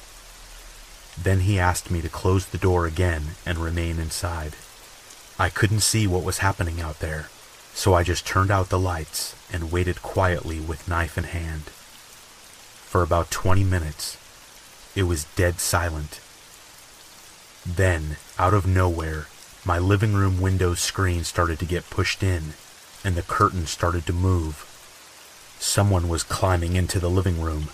Then 1.20 1.40
he 1.40 1.58
asked 1.58 1.90
me 1.90 2.00
to 2.00 2.08
close 2.08 2.46
the 2.46 2.58
door 2.58 2.86
again 2.86 3.34
and 3.44 3.58
remain 3.58 3.98
inside. 3.98 4.54
I 5.36 5.48
couldn't 5.48 5.80
see 5.80 6.06
what 6.06 6.22
was 6.22 6.38
happening 6.38 6.80
out 6.80 7.00
there, 7.00 7.28
so 7.74 7.92
I 7.92 8.04
just 8.04 8.24
turned 8.24 8.52
out 8.52 8.68
the 8.68 8.78
lights 8.78 9.34
and 9.52 9.72
waited 9.72 10.00
quietly 10.00 10.60
with 10.60 10.86
knife 10.86 11.18
in 11.18 11.24
hand. 11.24 11.62
For 12.86 13.02
about 13.02 13.32
20 13.32 13.64
minutes, 13.64 14.16
it 14.94 15.04
was 15.04 15.24
dead 15.34 15.58
silent. 15.58 16.20
Then, 17.66 18.16
out 18.38 18.54
of 18.54 18.66
nowhere, 18.66 19.26
my 19.64 19.78
living 19.78 20.14
room 20.14 20.40
window 20.40 20.74
screen 20.74 21.24
started 21.24 21.58
to 21.58 21.64
get 21.64 21.90
pushed 21.90 22.22
in, 22.22 22.54
and 23.04 23.16
the 23.16 23.22
curtain 23.22 23.66
started 23.66 24.06
to 24.06 24.12
move. 24.12 24.66
Someone 25.60 26.08
was 26.08 26.22
climbing 26.22 26.74
into 26.74 26.98
the 26.98 27.10
living 27.10 27.40
room. 27.40 27.68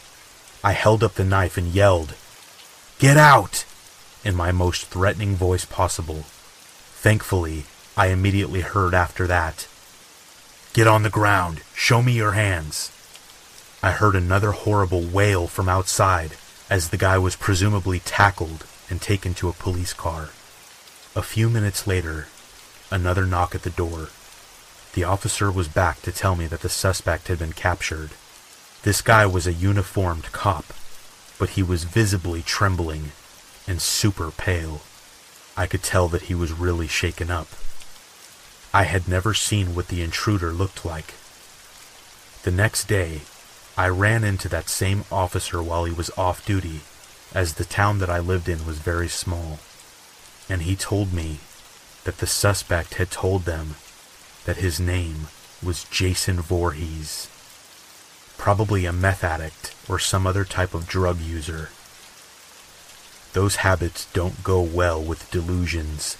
I 0.63 0.73
held 0.73 1.05
up 1.05 1.15
the 1.15 1.25
knife 1.25 1.57
and 1.57 1.73
yelled, 1.73 2.15
Get 2.99 3.17
out! 3.17 3.65
in 4.25 4.35
my 4.35 4.51
most 4.51 4.87
threatening 4.87 5.37
voice 5.37 5.65
possible. 5.65 6.25
Thankfully, 6.97 7.65
I 7.97 8.09
immediately 8.09 8.63
heard 8.63 8.93
after 8.93 9.29
that, 9.29 9.69
Get 10.73 10.89
on 10.89 11.05
the 11.05 11.11
ground! 11.11 11.63
Show 11.75 12.03
me 12.03 12.13
your 12.13 12.33
hands! 12.33 12.91
I 13.85 13.93
heard 13.93 14.17
another 14.17 14.51
horrible 14.51 15.03
wail 15.03 15.47
from 15.47 15.69
outside 15.69 16.33
as 16.69 16.89
the 16.89 16.97
guy 16.97 17.19
was 17.19 17.37
presumably 17.37 18.01
tackled 18.01 18.67
and 18.91 19.01
taken 19.01 19.33
to 19.35 19.49
a 19.49 19.53
police 19.53 19.93
car. 19.93 20.31
A 21.15 21.23
few 21.23 21.49
minutes 21.49 21.87
later, 21.87 22.27
another 22.91 23.25
knock 23.25 23.55
at 23.55 23.63
the 23.63 23.71
door. 23.71 24.09
The 24.97 25.05
officer 25.05 25.53
was 25.53 25.69
back 25.69 26.03
to 26.03 26.11
tell 26.11 26.35
me 26.35 26.49
that 26.49 26.63
the 26.63 26.69
suspect 26.69 27.29
had 27.29 27.39
been 27.39 27.53
captured. 27.53 28.11
This 28.83 29.01
guy 29.01 29.27
was 29.27 29.47
a 29.47 29.53
uniformed 29.53 30.33
cop, 30.33 30.65
but 31.39 31.51
he 31.51 31.63
was 31.63 31.85
visibly 31.85 32.43
trembling 32.43 33.13
and 33.69 33.81
super 33.81 34.33
pale. 34.33 34.81
I 35.57 35.69
could 35.69 35.85
tell 35.85 36.09
that 36.09 36.23
he 36.23 36.35
was 36.35 36.51
really 36.51 36.89
shaken 36.89 37.31
up. 37.31 37.49
I 38.75 38.85
had 38.85 39.07
never 39.07 39.35
seen 39.35 39.77
what 39.77 39.87
the 39.87 40.03
intruder 40.03 40.51
looked 40.51 40.85
like. 40.85 41.15
The 42.43 42.51
next 42.51 42.89
day, 42.89 43.21
I 43.77 43.87
ran 43.89 44.25
into 44.25 44.49
that 44.49 44.69
same 44.69 45.05
officer 45.13 45.63
while 45.63 45.85
he 45.85 45.93
was 45.93 46.11
off 46.17 46.45
duty, 46.45 46.81
as 47.33 47.55
the 47.55 47.65
town 47.65 47.99
that 47.99 48.11
I 48.11 48.19
lived 48.19 48.49
in 48.49 48.67
was 48.67 48.79
very 48.79 49.09
small 49.09 49.61
and 50.49 50.63
he 50.63 50.77
told 50.77 51.13
me 51.13 51.39
that 52.05 52.19
the 52.19 52.27
suspect 52.27 52.95
had 52.95 53.11
told 53.11 53.45
them 53.45 53.75
that 54.47 54.59
his 54.59 54.79
name 54.79 55.27
was 55.63 55.85
Jason 55.91 56.41
Voorhees, 56.41 57.29
probably 58.39 58.87
a 58.87 58.93
meth 58.93 59.25
addict 59.25 59.75
or 59.89 59.99
some 59.99 60.25
other 60.25 60.45
type 60.45 60.73
of 60.73 60.87
drug 60.87 61.21
user. 61.21 61.69
Those 63.33 63.57
habits 63.57 64.07
don't 64.13 64.45
go 64.45 64.63
well 64.63 65.03
with 65.03 65.31
delusions 65.33 66.17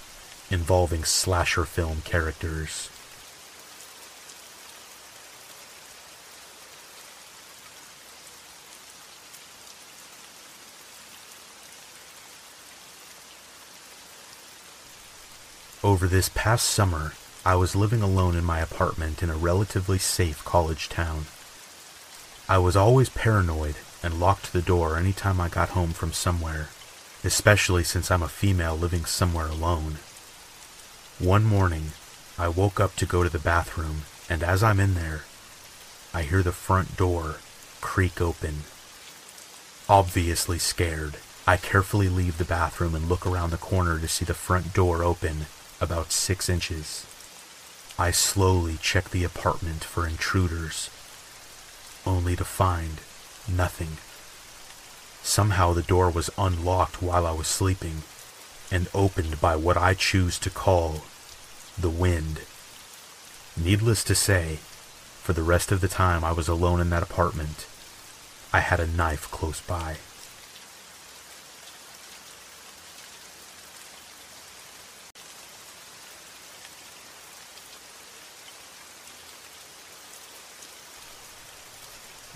involving 0.51 1.05
slasher 1.05 1.63
film 1.63 2.01
characters. 2.03 2.89
Over 15.81 16.07
this 16.07 16.29
past 16.29 16.67
summer, 16.67 17.13
I 17.47 17.55
was 17.55 17.77
living 17.77 18.01
alone 18.01 18.35
in 18.35 18.43
my 18.43 18.59
apartment 18.59 19.23
in 19.23 19.29
a 19.29 19.37
relatively 19.37 19.99
safe 19.99 20.43
college 20.43 20.89
town. 20.89 21.27
I 22.49 22.57
was 22.57 22.75
always 22.75 23.07
paranoid 23.07 23.77
and 24.03 24.19
locked 24.19 24.51
the 24.51 24.61
door 24.61 24.97
anytime 24.97 25.39
I 25.39 25.47
got 25.47 25.69
home 25.69 25.91
from 25.91 26.11
somewhere, 26.11 26.67
especially 27.23 27.85
since 27.85 28.11
I'm 28.11 28.21
a 28.21 28.27
female 28.27 28.75
living 28.75 29.05
somewhere 29.05 29.47
alone. 29.47 29.99
One 31.19 31.45
morning, 31.45 31.91
I 32.37 32.49
woke 32.49 32.81
up 32.81 32.97
to 32.97 33.05
go 33.05 33.23
to 33.23 33.29
the 33.29 33.39
bathroom, 33.39 34.01
and 34.29 34.43
as 34.43 34.61
I'm 34.61 34.81
in 34.81 34.95
there, 34.95 35.21
I 36.13 36.23
hear 36.23 36.43
the 36.43 36.51
front 36.51 36.97
door 36.97 37.37
creak 37.79 38.19
open. 38.19 38.63
Obviously 39.87 40.59
scared, 40.59 41.15
I 41.47 41.55
carefully 41.55 42.09
leave 42.09 42.39
the 42.39 42.43
bathroom 42.43 42.93
and 42.93 43.07
look 43.07 43.25
around 43.25 43.51
the 43.51 43.57
corner 43.57 43.99
to 43.99 44.07
see 44.09 44.25
the 44.25 44.33
front 44.33 44.73
door 44.73 45.01
open 45.01 45.45
about 45.79 46.11
six 46.11 46.49
inches. 46.49 47.06
I 47.99 48.11
slowly 48.11 48.77
check 48.79 49.09
the 49.09 49.23
apartment 49.23 49.83
for 49.83 50.07
intruders, 50.07 50.91
only 52.05 52.35
to 52.35 52.45
find 52.45 53.01
nothing. 53.47 53.97
Somehow 55.23 55.73
the 55.73 55.81
door 55.81 56.11
was 56.11 56.29
unlocked 56.37 57.01
while 57.01 57.25
I 57.25 57.31
was 57.31 57.47
sleeping 57.47 58.03
and 58.71 58.87
opened 58.93 59.41
by 59.41 59.55
what 59.55 59.77
I 59.77 59.95
choose 59.95 60.37
to 60.39 60.51
call 60.51 61.05
the 61.75 61.89
wind. 61.89 62.41
Needless 63.55 64.03
to 64.03 64.15
say, 64.15 64.59
for 65.23 65.33
the 65.33 65.41
rest 65.41 65.71
of 65.71 65.81
the 65.81 65.87
time 65.87 66.23
I 66.23 66.31
was 66.31 66.47
alone 66.47 66.79
in 66.79 66.91
that 66.91 67.03
apartment, 67.03 67.65
I 68.53 68.59
had 68.59 68.79
a 68.79 68.87
knife 68.87 69.29
close 69.31 69.59
by. 69.59 69.97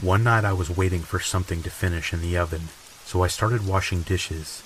One 0.01 0.24
night 0.24 0.43
I 0.43 0.53
was 0.53 0.75
waiting 0.75 1.01
for 1.01 1.20
something 1.20 1.62
to 1.62 1.70
finish 1.70 2.12
in 2.12 2.24
the 2.24 2.36
oven, 2.36 2.70
so 3.05 3.22
I 3.22 3.27
started 3.27 3.67
washing 3.67 4.01
dishes. 4.01 4.63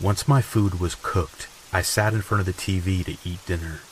Once 0.00 0.26
my 0.26 0.42
food 0.42 0.80
was 0.80 0.96
cooked, 0.96 1.46
I 1.72 1.80
sat 1.80 2.12
in 2.12 2.22
front 2.22 2.40
of 2.40 2.46
the 2.46 2.52
TV 2.52 3.04
to 3.04 3.16
eat 3.24 3.46
dinner. 3.46 3.82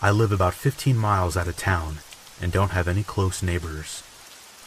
I 0.00 0.12
live 0.12 0.30
about 0.30 0.54
15 0.54 0.96
miles 0.96 1.36
out 1.36 1.48
of 1.48 1.56
town 1.56 1.98
and 2.40 2.52
don't 2.52 2.70
have 2.70 2.86
any 2.86 3.02
close 3.02 3.42
neighbors. 3.42 4.04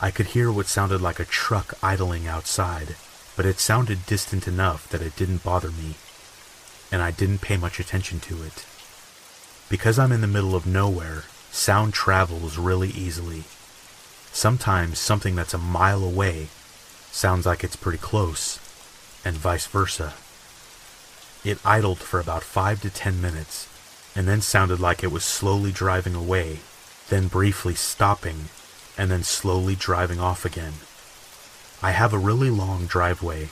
I 0.02 0.12
could 0.12 0.28
hear 0.28 0.52
what 0.52 0.68
sounded 0.68 1.00
like 1.00 1.22
a 1.22 1.24
truck 1.24 1.76
idling 1.82 2.28
outside, 2.28 2.98
but 3.38 3.46
it 3.46 3.58
sounded 3.58 4.06
distant 4.06 4.50
enough 4.50 4.90
that 4.90 5.02
it 5.02 5.16
didn't 5.16 5.46
bother 5.46 5.72
me, 5.72 5.96
and 6.92 7.02
I 7.02 7.12
didn't 7.12 7.40
pay 7.40 7.56
much 7.56 7.80
attention 7.80 8.20
to 8.20 8.44
it. 8.44 8.66
Because 9.70 9.98
I'm 9.98 10.12
in 10.12 10.20
the 10.20 10.28
middle 10.28 10.56
of 10.56 10.68
nowhere, 10.68 11.24
sound 11.52 11.94
travels 11.94 12.58
really 12.58 12.90
easily, 12.90 13.46
Sometimes 14.34 15.00
something 15.00 15.36
that's 15.36 15.54
a 15.54 15.58
mile 15.58 16.04
away 16.04 16.48
sounds 17.12 17.46
like 17.46 17.64
it's 17.64 17.76
pretty 17.76 17.98
close, 17.98 18.58
and 19.26 19.36
vice 19.36 19.68
versa. 19.68 20.14
It 21.44 21.60
idled 21.66 22.00
for 22.00 22.20
about 22.20 22.44
five 22.44 22.82
to 22.82 22.90
ten 22.90 23.22
minutes, 23.22 23.68
and 24.16 24.28
then 24.28 24.42
sounded 24.42 24.80
like 24.80 25.04
it 25.04 25.12
was 25.12 25.26
slowly 25.26 25.72
driving 25.72 26.16
away, 26.16 26.60
then 27.10 27.28
briefly 27.28 27.76
stopping, 27.76 28.50
and 28.98 29.12
then 29.12 29.24
slowly 29.24 29.76
driving 29.76 30.20
off 30.20 30.46
again. 30.46 30.74
I 31.84 31.92
have 31.92 32.14
a 32.14 32.18
really 32.18 32.50
long 32.50 32.86
driveway, 32.86 33.50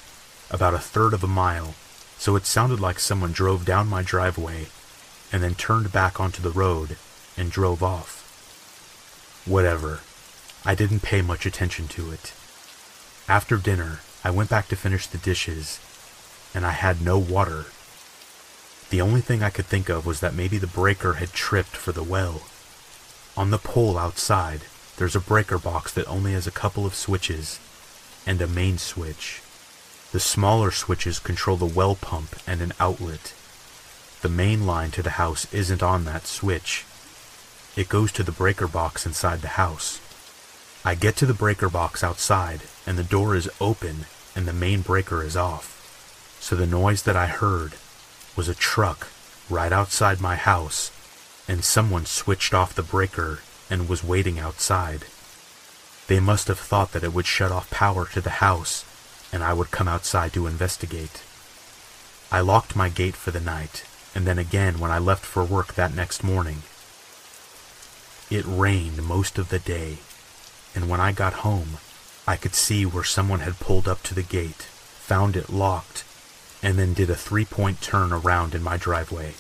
about 0.52 0.74
a 0.74 0.80
third 0.80 1.14
of 1.14 1.24
a 1.24 1.28
mile, 1.28 1.76
so 2.18 2.36
it 2.36 2.46
sounded 2.46 2.80
like 2.80 3.00
someone 3.00 3.32
drove 3.32 3.66
down 3.66 3.88
my 3.88 4.04
driveway 4.04 4.68
and 5.32 5.44
then 5.44 5.56
turned 5.56 5.92
back 5.92 6.20
onto 6.20 6.42
the 6.42 6.50
road 6.50 6.98
and 7.38 7.52
drove 7.52 7.84
off. 7.84 9.44
Whatever. 9.46 10.02
I 10.70 10.76
didn't 10.76 11.00
pay 11.00 11.24
much 11.24 11.48
attention 11.48 11.88
to 11.88 12.12
it. 12.12 12.32
After 13.28 13.58
dinner, 13.58 14.02
I 14.24 14.30
went 14.30 14.52
back 14.52 14.68
to 14.68 14.76
finish 14.76 15.08
the 15.08 15.18
dishes, 15.18 15.80
and 16.54 16.64
I 16.64 16.74
had 16.74 17.02
no 17.02 17.18
water. 17.18 17.66
The 18.92 19.02
only 19.02 19.20
thing 19.20 19.42
I 19.42 19.50
could 19.50 19.66
think 19.66 19.90
of 19.90 20.06
was 20.06 20.20
that 20.20 20.36
maybe 20.36 20.60
the 20.60 20.68
breaker 20.68 21.14
had 21.14 21.34
tripped 21.34 21.76
for 21.76 21.92
the 21.92 22.04
well. 22.04 22.44
On 23.36 23.50
the 23.50 23.58
pole 23.58 23.98
outside, 23.98 24.62
there's 24.98 25.16
a 25.16 25.20
breaker 25.20 25.58
box 25.58 25.92
that 25.94 26.08
only 26.08 26.34
has 26.34 26.46
a 26.46 26.52
couple 26.52 26.86
of 26.86 26.94
switches 26.94 27.60
and 28.28 28.40
a 28.40 28.46
main 28.46 28.78
switch. 28.78 29.42
The 30.12 30.20
smaller 30.20 30.70
switches 30.70 31.18
control 31.18 31.58
the 31.58 31.66
well 31.66 31.96
pump 31.96 32.36
and 32.46 32.62
an 32.62 32.74
outlet. 32.80 33.34
The 34.22 34.30
main 34.30 34.68
line 34.68 34.92
to 34.92 35.02
the 35.02 35.18
house 35.18 35.52
isn't 35.52 35.82
on 35.82 36.06
that 36.06 36.28
switch. 36.28 36.86
It 37.76 37.90
goes 37.90 38.12
to 38.12 38.22
the 38.22 38.32
breaker 38.32 38.68
box 38.68 39.08
inside 39.08 39.42
the 39.42 39.58
house. 39.58 40.00
I 40.86 40.96
get 40.96 41.16
to 41.18 41.26
the 41.26 41.34
breaker 41.34 41.70
box 41.70 42.04
outside, 42.04 42.62
and 42.88 42.98
the 42.98 43.04
door 43.04 43.36
is 43.36 43.50
open 43.60 44.06
and 44.36 44.48
the 44.48 44.54
main 44.54 44.82
breaker 44.82 45.24
is 45.24 45.36
off. 45.36 46.38
So 46.40 46.56
the 46.56 46.66
noise 46.66 47.04
that 47.04 47.18
I 47.18 47.28
heard 47.28 47.74
was 48.36 48.48
a 48.48 48.56
truck 48.56 49.10
right 49.50 49.72
outside 49.72 50.22
my 50.22 50.36
house, 50.36 50.92
and 51.48 51.64
someone 51.64 52.06
switched 52.06 52.54
off 52.54 52.74
the 52.76 52.84
breaker 52.84 53.40
and 53.70 53.90
was 53.90 54.04
waiting 54.04 54.40
outside. 54.40 55.06
They 56.08 56.20
must 56.20 56.48
have 56.48 56.60
thought 56.60 56.94
that 56.94 57.04
it 57.04 57.14
would 57.14 57.26
shut 57.26 57.52
off 57.52 57.70
power 57.70 58.06
to 58.14 58.22
the 58.22 58.40
house, 58.42 58.86
and 59.34 59.44
I 59.44 59.54
would 59.54 59.72
come 59.72 59.88
outside 59.88 60.34
to 60.34 60.48
investigate. 60.48 61.24
I 62.32 62.40
locked 62.40 62.76
my 62.76 62.90
gate 62.90 63.16
for 63.16 63.32
the 63.32 63.40
night, 63.40 63.84
and 64.16 64.26
then 64.26 64.40
again 64.40 64.80
when 64.80 64.92
I 64.92 65.00
left 65.00 65.26
for 65.26 65.44
work 65.44 65.74
that 65.74 65.94
next 65.94 66.24
morning. 66.24 66.64
It 68.30 68.46
rained 68.48 69.04
most 69.04 69.38
of 69.38 69.50
the 69.50 69.60
day, 69.60 69.98
and 70.80 70.90
when 70.90 71.02
I 71.02 71.12
got 71.12 71.44
home, 71.44 71.78
I 72.26 72.38
could 72.38 72.56
see 72.56 72.86
where 72.86 73.04
someone 73.04 73.42
had 73.42 73.60
pulled 73.60 73.86
up 73.86 74.02
to 74.04 74.16
the 74.16 74.24
gate, 74.24 74.62
found 74.62 75.36
it 75.36 75.50
locked, 75.50 76.06
and 76.64 76.80
then 76.80 76.94
did 76.94 77.10
a 77.10 77.16
three-point 77.16 77.82
turn 77.82 78.14
around 78.14 78.56
in 78.56 78.64
my 78.64 78.78
driveway. 78.78 79.34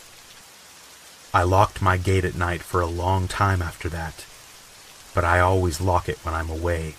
I 1.33 1.43
locked 1.43 1.81
my 1.81 1.95
gate 1.95 2.25
at 2.25 2.35
night 2.35 2.61
for 2.61 2.81
a 2.81 2.87
long 2.87 3.29
time 3.29 3.61
after 3.61 3.87
that, 3.87 4.25
but 5.15 5.23
I 5.23 5.39
always 5.39 5.79
lock 5.79 6.09
it 6.09 6.17
when 6.23 6.33
I'm 6.33 6.49
away, 6.49 6.95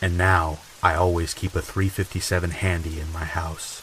and 0.00 0.16
now 0.16 0.60
I 0.80 0.94
always 0.94 1.34
keep 1.34 1.56
a 1.56 1.60
357 1.60 2.50
handy 2.50 3.00
in 3.00 3.12
my 3.12 3.24
house. 3.24 3.82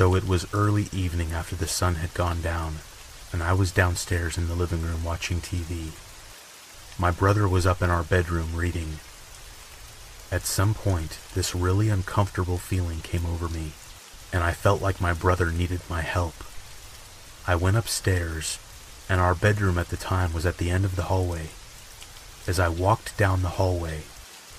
So 0.00 0.14
it 0.14 0.26
was 0.26 0.46
early 0.54 0.88
evening 0.94 1.32
after 1.32 1.54
the 1.54 1.68
sun 1.68 1.96
had 1.96 2.14
gone 2.14 2.40
down, 2.40 2.76
and 3.34 3.42
I 3.42 3.52
was 3.52 3.70
downstairs 3.70 4.38
in 4.38 4.48
the 4.48 4.54
living 4.54 4.80
room 4.80 5.04
watching 5.04 5.42
TV. 5.42 5.90
My 6.98 7.10
brother 7.10 7.46
was 7.46 7.66
up 7.66 7.82
in 7.82 7.90
our 7.90 8.02
bedroom 8.02 8.56
reading. 8.56 9.00
At 10.32 10.46
some 10.46 10.72
point, 10.72 11.18
this 11.34 11.54
really 11.54 11.90
uncomfortable 11.90 12.56
feeling 12.56 13.02
came 13.02 13.26
over 13.26 13.46
me, 13.46 13.72
and 14.32 14.42
I 14.42 14.52
felt 14.52 14.80
like 14.80 15.02
my 15.02 15.12
brother 15.12 15.52
needed 15.52 15.82
my 15.90 16.00
help. 16.00 16.44
I 17.46 17.54
went 17.54 17.76
upstairs, 17.76 18.58
and 19.06 19.20
our 19.20 19.34
bedroom 19.34 19.76
at 19.76 19.90
the 19.90 19.98
time 19.98 20.32
was 20.32 20.46
at 20.46 20.56
the 20.56 20.70
end 20.70 20.86
of 20.86 20.96
the 20.96 21.12
hallway. 21.12 21.50
As 22.46 22.58
I 22.58 22.68
walked 22.68 23.18
down 23.18 23.42
the 23.42 23.60
hallway, 23.60 24.04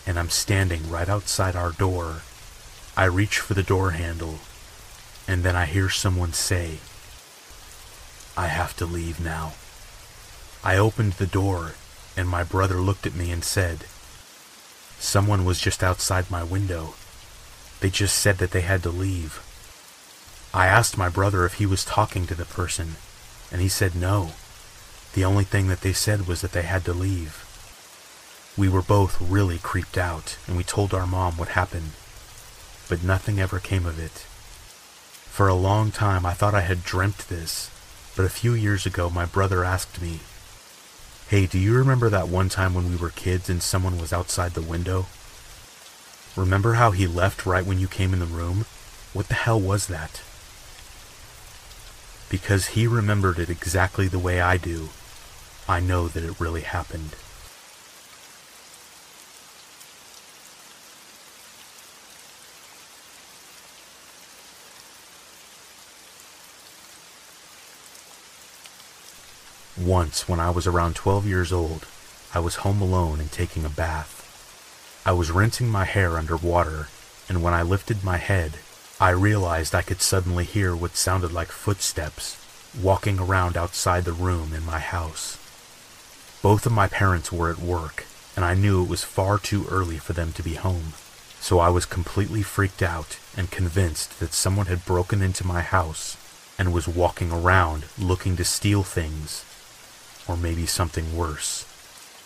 and 0.05 0.19
I'm 0.19 0.29
standing 0.29 0.87
right 0.87 1.09
outside 1.09 1.55
our 1.55 1.71
door, 1.71 2.21
I 2.95 3.05
reach 3.05 3.39
for 3.39 3.55
the 3.55 3.63
door 3.63 3.97
handle 3.97 4.37
and 5.27 5.43
then 5.43 5.55
I 5.55 5.65
hear 5.65 5.89
someone 5.89 6.33
say, 6.33 6.79
I 8.37 8.47
have 8.47 8.75
to 8.77 8.85
leave 8.85 9.19
now. 9.19 9.53
I 10.63 10.77
opened 10.77 11.13
the 11.13 11.27
door, 11.27 11.73
and 12.15 12.27
my 12.27 12.43
brother 12.43 12.75
looked 12.75 13.05
at 13.05 13.15
me 13.15 13.31
and 13.31 13.43
said, 13.43 13.85
Someone 14.99 15.45
was 15.45 15.59
just 15.59 15.83
outside 15.83 16.29
my 16.29 16.43
window. 16.43 16.93
They 17.79 17.89
just 17.89 18.17
said 18.17 18.37
that 18.37 18.51
they 18.51 18.61
had 18.61 18.83
to 18.83 18.89
leave. 18.89 19.41
I 20.53 20.67
asked 20.67 20.97
my 20.97 21.09
brother 21.09 21.45
if 21.45 21.55
he 21.55 21.65
was 21.65 21.83
talking 21.83 22.27
to 22.27 22.35
the 22.35 22.45
person, 22.45 22.95
and 23.51 23.61
he 23.61 23.67
said 23.67 23.95
no. 23.95 24.31
The 25.13 25.25
only 25.25 25.43
thing 25.43 25.67
that 25.67 25.81
they 25.81 25.93
said 25.93 26.27
was 26.27 26.41
that 26.41 26.51
they 26.51 26.61
had 26.61 26.85
to 26.85 26.93
leave. 26.93 27.47
We 28.57 28.69
were 28.69 28.81
both 28.81 29.19
really 29.21 29.57
creeped 29.57 29.97
out, 29.97 30.37
and 30.47 30.55
we 30.55 30.63
told 30.63 30.93
our 30.93 31.07
mom 31.07 31.37
what 31.37 31.49
happened, 31.49 31.91
but 32.87 33.03
nothing 33.03 33.39
ever 33.39 33.59
came 33.59 33.85
of 33.85 33.97
it. 33.97 34.25
For 35.31 35.47
a 35.47 35.55
long 35.55 35.91
time 35.91 36.25
I 36.25 36.33
thought 36.33 36.53
I 36.53 36.59
had 36.59 36.83
dreamt 36.83 37.29
this, 37.29 37.71
but 38.17 38.25
a 38.25 38.29
few 38.29 38.53
years 38.53 38.85
ago 38.85 39.09
my 39.09 39.23
brother 39.23 39.63
asked 39.63 40.01
me, 40.01 40.19
Hey, 41.29 41.45
do 41.45 41.57
you 41.57 41.73
remember 41.73 42.09
that 42.09 42.27
one 42.27 42.49
time 42.49 42.73
when 42.73 42.89
we 42.89 42.97
were 42.97 43.11
kids 43.11 43.49
and 43.49 43.63
someone 43.63 43.97
was 43.97 44.11
outside 44.11 44.51
the 44.55 44.61
window? 44.61 45.05
Remember 46.35 46.73
how 46.73 46.91
he 46.91 47.07
left 47.07 47.45
right 47.45 47.65
when 47.65 47.79
you 47.79 47.87
came 47.87 48.11
in 48.11 48.19
the 48.19 48.25
room? 48.25 48.65
What 49.13 49.29
the 49.29 49.35
hell 49.35 49.59
was 49.59 49.87
that? 49.87 50.21
Because 52.29 52.75
he 52.75 52.85
remembered 52.85 53.39
it 53.39 53.49
exactly 53.49 54.09
the 54.09 54.19
way 54.19 54.41
I 54.41 54.57
do, 54.57 54.89
I 55.65 55.79
know 55.79 56.09
that 56.09 56.25
it 56.25 56.41
really 56.41 56.61
happened. 56.61 57.15
Once, 69.81 70.29
when 70.29 70.39
I 70.39 70.51
was 70.51 70.67
around 70.67 70.95
12 70.95 71.25
years 71.25 71.51
old, 71.51 71.87
I 72.35 72.39
was 72.39 72.57
home 72.57 72.81
alone 72.83 73.19
and 73.19 73.31
taking 73.31 73.65
a 73.65 73.69
bath. 73.69 75.01
I 75.07 75.11
was 75.11 75.31
rinsing 75.31 75.69
my 75.69 75.85
hair 75.85 76.17
under 76.19 76.37
water, 76.37 76.87
and 77.27 77.41
when 77.41 77.55
I 77.55 77.63
lifted 77.63 78.03
my 78.03 78.17
head, 78.17 78.59
I 78.99 79.09
realized 79.09 79.73
I 79.73 79.81
could 79.81 79.99
suddenly 79.99 80.45
hear 80.45 80.75
what 80.75 80.95
sounded 80.95 81.31
like 81.31 81.47
footsteps 81.47 82.37
walking 82.79 83.17
around 83.17 83.57
outside 83.57 84.05
the 84.05 84.13
room 84.13 84.53
in 84.53 84.63
my 84.63 84.77
house. 84.77 85.39
Both 86.43 86.67
of 86.67 86.71
my 86.71 86.87
parents 86.87 87.31
were 87.31 87.49
at 87.49 87.57
work, 87.57 88.05
and 88.35 88.45
I 88.45 88.53
knew 88.53 88.83
it 88.83 88.89
was 88.89 89.03
far 89.03 89.39
too 89.39 89.65
early 89.67 89.97
for 89.97 90.13
them 90.13 90.31
to 90.33 90.43
be 90.43 90.53
home, 90.53 90.93
so 91.39 91.57
I 91.57 91.69
was 91.69 91.87
completely 91.87 92.43
freaked 92.43 92.83
out 92.83 93.17
and 93.35 93.49
convinced 93.49 94.19
that 94.19 94.33
someone 94.33 94.67
had 94.67 94.85
broken 94.85 95.23
into 95.23 95.47
my 95.47 95.61
house 95.61 96.17
and 96.59 96.71
was 96.71 96.87
walking 96.87 97.31
around 97.31 97.85
looking 97.97 98.35
to 98.37 98.45
steal 98.45 98.83
things 98.83 99.43
or 100.31 100.37
maybe 100.37 100.65
something 100.65 101.15
worse. 101.15 101.65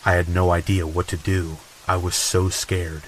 I 0.05 0.13
had 0.13 0.29
no 0.29 0.51
idea 0.51 0.85
what 0.85 1.07
to 1.07 1.17
do. 1.17 1.57
I 1.87 1.97
was 1.97 2.13
so 2.13 2.49
scared. 2.49 3.01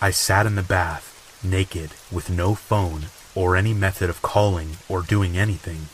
I 0.00 0.12
sat 0.12 0.46
in 0.46 0.54
the 0.54 0.62
bath, 0.62 1.40
naked, 1.42 1.90
with 2.12 2.30
no 2.30 2.54
phone 2.54 3.06
or 3.34 3.56
any 3.56 3.74
method 3.74 4.08
of 4.08 4.22
calling 4.22 4.76
or 4.88 5.02
doing 5.02 5.36
anything. 5.36 5.88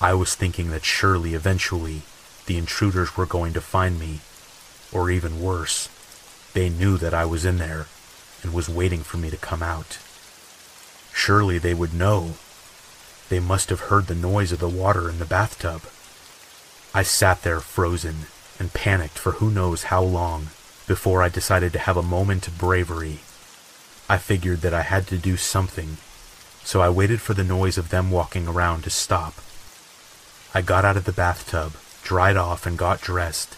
I 0.00 0.14
was 0.14 0.34
thinking 0.34 0.70
that 0.70 0.84
surely 0.84 1.34
eventually 1.34 2.02
the 2.46 2.58
intruders 2.58 3.16
were 3.16 3.26
going 3.26 3.52
to 3.52 3.60
find 3.60 4.00
me, 4.00 4.18
or 4.90 5.08
even 5.08 5.40
worse, 5.40 5.88
they 6.54 6.68
knew 6.68 6.98
that 6.98 7.14
I 7.14 7.24
was 7.24 7.44
in 7.44 7.58
there 7.58 7.86
and 8.42 8.52
was 8.52 8.68
waiting 8.68 9.04
for 9.04 9.16
me 9.16 9.30
to 9.30 9.36
come 9.36 9.62
out. 9.62 9.98
Surely 11.14 11.58
they 11.58 11.74
would 11.74 11.94
know. 11.94 12.32
They 13.28 13.38
must 13.38 13.70
have 13.70 13.82
heard 13.82 14.08
the 14.08 14.16
noise 14.16 14.50
of 14.50 14.58
the 14.58 14.68
water 14.68 15.08
in 15.08 15.20
the 15.20 15.24
bathtub. 15.24 15.82
I 16.94 17.02
sat 17.02 17.42
there 17.42 17.60
frozen 17.60 18.26
and 18.58 18.74
panicked 18.74 19.18
for 19.18 19.32
who 19.32 19.50
knows 19.50 19.84
how 19.84 20.02
long 20.02 20.48
before 20.86 21.22
I 21.22 21.30
decided 21.30 21.72
to 21.72 21.78
have 21.78 21.96
a 21.96 22.02
moment 22.02 22.46
of 22.48 22.58
bravery. 22.58 23.20
I 24.10 24.18
figured 24.18 24.60
that 24.60 24.74
I 24.74 24.82
had 24.82 25.06
to 25.06 25.16
do 25.16 25.38
something, 25.38 25.96
so 26.64 26.82
I 26.82 26.90
waited 26.90 27.22
for 27.22 27.32
the 27.32 27.44
noise 27.44 27.78
of 27.78 27.88
them 27.88 28.10
walking 28.10 28.46
around 28.46 28.84
to 28.84 28.90
stop. 28.90 29.34
I 30.54 30.60
got 30.60 30.84
out 30.84 30.98
of 30.98 31.06
the 31.06 31.12
bathtub, 31.12 31.72
dried 32.02 32.36
off, 32.36 32.66
and 32.66 32.76
got 32.76 33.00
dressed. 33.00 33.56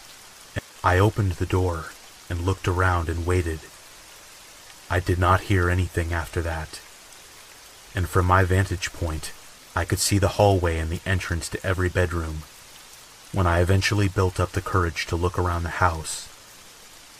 I 0.84 0.98
opened 0.98 1.32
the 1.32 1.46
door 1.46 1.86
and 2.30 2.42
looked 2.42 2.68
around 2.68 3.08
and 3.08 3.26
waited. 3.26 3.60
I 4.88 5.00
did 5.00 5.18
not 5.18 5.48
hear 5.50 5.68
anything 5.68 6.12
after 6.12 6.40
that. 6.42 6.80
And 7.96 8.08
from 8.08 8.26
my 8.26 8.44
vantage 8.44 8.92
point, 8.92 9.32
I 9.74 9.84
could 9.84 9.98
see 9.98 10.18
the 10.18 10.36
hallway 10.38 10.78
and 10.78 10.90
the 10.90 11.00
entrance 11.04 11.48
to 11.48 11.66
every 11.66 11.88
bedroom. 11.88 12.42
When 13.34 13.48
I 13.48 13.58
eventually 13.58 14.06
built 14.06 14.38
up 14.38 14.52
the 14.52 14.60
courage 14.60 15.06
to 15.06 15.16
look 15.16 15.36
around 15.36 15.64
the 15.64 15.82
house, 15.82 16.28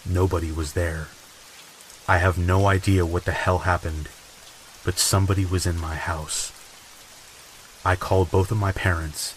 nobody 0.08 0.52
was 0.52 0.74
there. 0.74 1.08
I 2.06 2.18
have 2.18 2.38
no 2.38 2.68
idea 2.68 3.04
what 3.04 3.24
the 3.24 3.32
hell 3.32 3.58
happened, 3.66 4.08
but 4.84 5.00
somebody 5.00 5.44
was 5.44 5.66
in 5.66 5.76
my 5.76 5.96
house. 5.96 6.52
I 7.84 7.96
called 7.96 8.30
both 8.30 8.52
of 8.52 8.58
my 8.58 8.70
parents, 8.70 9.34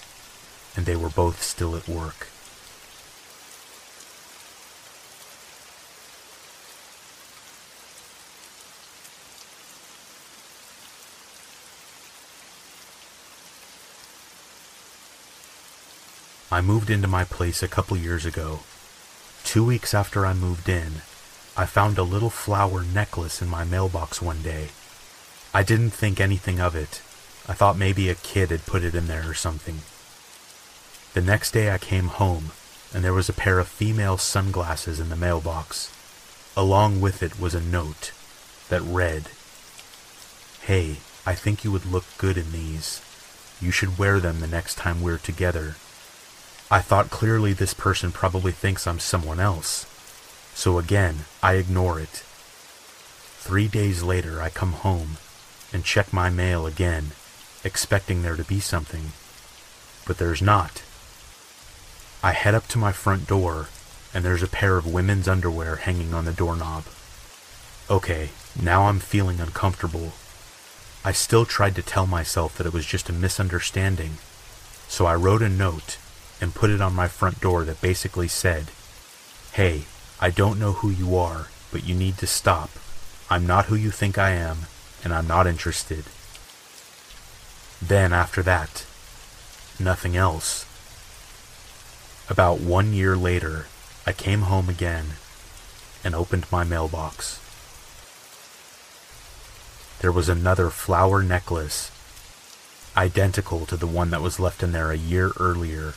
and 0.75 0.85
they 0.85 0.95
were 0.95 1.09
both 1.09 1.41
still 1.41 1.75
at 1.75 1.89
work. 1.89 2.27
I 16.57 16.61
moved 16.61 16.89
into 16.89 17.07
my 17.07 17.23
place 17.23 17.61
a 17.61 17.67
couple 17.67 17.95
years 17.97 18.25
ago. 18.25 18.61
Two 19.43 19.63
weeks 19.63 19.93
after 19.93 20.25
I 20.25 20.33
moved 20.33 20.67
in, 20.67 21.03
I 21.55 21.67
found 21.67 21.99
a 21.99 22.03
little 22.03 22.31
flower 22.31 22.83
necklace 22.83 23.43
in 23.43 23.47
my 23.47 23.63
mailbox 23.63 24.23
one 24.23 24.41
day. 24.41 24.69
I 25.53 25.61
didn't 25.61 25.91
think 25.91 26.19
anything 26.19 26.59
of 26.59 26.75
it. 26.75 27.03
I 27.47 27.53
thought 27.53 27.77
maybe 27.77 28.09
a 28.09 28.15
kid 28.15 28.49
had 28.49 28.65
put 28.65 28.83
it 28.83 28.95
in 28.95 29.05
there 29.05 29.29
or 29.29 29.35
something. 29.35 29.81
The 31.13 31.21
next 31.21 31.51
day 31.51 31.69
I 31.69 31.77
came 31.77 32.07
home, 32.07 32.53
and 32.91 33.03
there 33.03 33.13
was 33.13 33.29
a 33.29 33.33
pair 33.33 33.59
of 33.59 33.67
female 33.67 34.17
sunglasses 34.17 34.99
in 34.99 35.09
the 35.09 35.15
mailbox. 35.15 35.93
Along 36.57 36.99
with 36.99 37.21
it 37.21 37.39
was 37.39 37.53
a 37.53 37.61
note 37.61 38.13
that 38.69 38.81
read, 38.81 39.29
Hey, 40.61 41.01
I 41.23 41.35
think 41.35 41.63
you 41.63 41.71
would 41.71 41.85
look 41.85 42.05
good 42.17 42.35
in 42.35 42.51
these. 42.51 42.99
You 43.61 43.69
should 43.69 43.99
wear 43.99 44.19
them 44.19 44.39
the 44.39 44.47
next 44.47 44.73
time 44.73 45.03
we're 45.03 45.19
together. 45.19 45.75
I 46.69 46.81
thought 46.81 47.09
clearly 47.09 47.53
this 47.53 47.73
person 47.73 48.11
probably 48.11 48.51
thinks 48.51 48.87
I'm 48.87 48.99
someone 48.99 49.39
else. 49.39 49.85
So 50.53 50.77
again, 50.77 51.23
I 51.41 51.53
ignore 51.53 51.97
it. 51.97 52.23
Three 53.39 53.69
days 53.69 54.03
later, 54.03 54.41
I 54.41 54.49
come 54.49 54.73
home 54.73 55.15
and 55.71 55.85
check 55.85 56.11
my 56.11 56.29
mail 56.29 56.65
again, 56.65 57.11
expecting 57.63 58.21
there 58.21 58.35
to 58.35 58.43
be 58.43 58.59
something. 58.59 59.13
But 60.05 60.17
there's 60.17 60.41
not. 60.41 60.83
I 62.21 62.33
head 62.33 62.53
up 62.53 62.67
to 62.69 62.77
my 62.77 62.91
front 62.91 63.27
door, 63.27 63.69
and 64.13 64.25
there's 64.25 64.43
a 64.43 64.47
pair 64.47 64.75
of 64.75 64.91
women's 64.91 65.29
underwear 65.29 65.77
hanging 65.77 66.13
on 66.13 66.25
the 66.25 66.33
doorknob. 66.33 66.83
Okay, 67.89 68.31
now 68.61 68.87
I'm 68.87 68.99
feeling 68.99 69.39
uncomfortable. 69.39 70.11
I 71.05 71.13
still 71.13 71.45
tried 71.45 71.75
to 71.75 71.81
tell 71.81 72.07
myself 72.07 72.57
that 72.57 72.67
it 72.67 72.73
was 72.73 72.85
just 72.85 73.07
a 73.07 73.13
misunderstanding, 73.13 74.17
so 74.89 75.05
I 75.05 75.15
wrote 75.15 75.41
a 75.41 75.47
note 75.47 75.97
and 76.39 76.55
put 76.55 76.69
it 76.69 76.81
on 76.81 76.93
my 76.93 77.07
front 77.07 77.41
door 77.41 77.63
that 77.65 77.81
basically 77.81 78.27
said, 78.27 78.67
Hey, 79.53 79.85
I 80.19 80.29
don't 80.29 80.59
know 80.59 80.73
who 80.73 80.89
you 80.89 81.15
are, 81.15 81.47
but 81.71 81.85
you 81.85 81.95
need 81.95 82.17
to 82.19 82.27
stop. 82.27 82.69
I'm 83.29 83.45
not 83.45 83.65
who 83.65 83.75
you 83.75 83.91
think 83.91 84.17
I 84.17 84.31
am, 84.31 84.67
and 85.03 85.13
I'm 85.13 85.27
not 85.27 85.47
interested. 85.47 86.05
Then, 87.81 88.13
after 88.13 88.41
that, 88.43 88.85
nothing 89.79 90.15
else. 90.15 90.65
About 92.29 92.59
one 92.59 92.93
year 92.93 93.15
later, 93.15 93.67
I 94.05 94.13
came 94.13 94.41
home 94.41 94.69
again 94.69 95.13
and 96.03 96.15
opened 96.15 96.45
my 96.51 96.63
mailbox. 96.63 97.39
There 99.99 100.11
was 100.11 100.29
another 100.29 100.69
flower 100.69 101.23
necklace, 101.23 101.91
identical 102.95 103.65
to 103.65 103.77
the 103.77 103.87
one 103.87 104.09
that 104.11 104.21
was 104.21 104.39
left 104.39 104.63
in 104.63 104.71
there 104.71 104.91
a 104.91 104.97
year 104.97 105.31
earlier. 105.39 105.93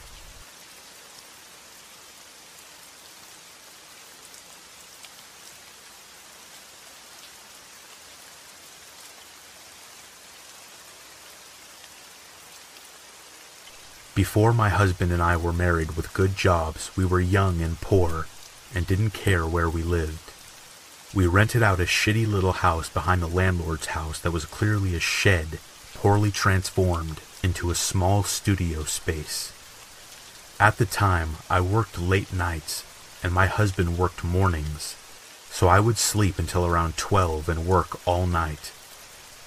Before 14.20 14.52
my 14.52 14.68
husband 14.68 15.12
and 15.12 15.22
I 15.22 15.38
were 15.38 15.50
married 15.50 15.92
with 15.92 16.12
good 16.12 16.36
jobs, 16.36 16.94
we 16.94 17.06
were 17.06 17.22
young 17.22 17.62
and 17.62 17.80
poor 17.80 18.26
and 18.74 18.86
didn't 18.86 19.14
care 19.14 19.46
where 19.46 19.70
we 19.70 19.82
lived. 19.82 20.30
We 21.14 21.26
rented 21.26 21.62
out 21.62 21.80
a 21.80 21.84
shitty 21.84 22.30
little 22.30 22.52
house 22.52 22.90
behind 22.90 23.22
the 23.22 23.26
landlord's 23.26 23.96
house 23.96 24.20
that 24.20 24.30
was 24.30 24.44
clearly 24.44 24.94
a 24.94 25.00
shed, 25.00 25.58
poorly 25.94 26.30
transformed 26.30 27.22
into 27.42 27.70
a 27.70 27.74
small 27.74 28.22
studio 28.22 28.84
space. 28.84 29.54
At 30.60 30.76
the 30.76 30.84
time, 30.84 31.36
I 31.48 31.62
worked 31.62 31.98
late 31.98 32.30
nights 32.30 32.84
and 33.22 33.32
my 33.32 33.46
husband 33.46 33.96
worked 33.96 34.22
mornings, 34.22 34.96
so 35.48 35.66
I 35.66 35.80
would 35.80 35.96
sleep 35.96 36.38
until 36.38 36.66
around 36.66 36.98
12 36.98 37.48
and 37.48 37.66
work 37.66 38.06
all 38.06 38.26
night. 38.26 38.70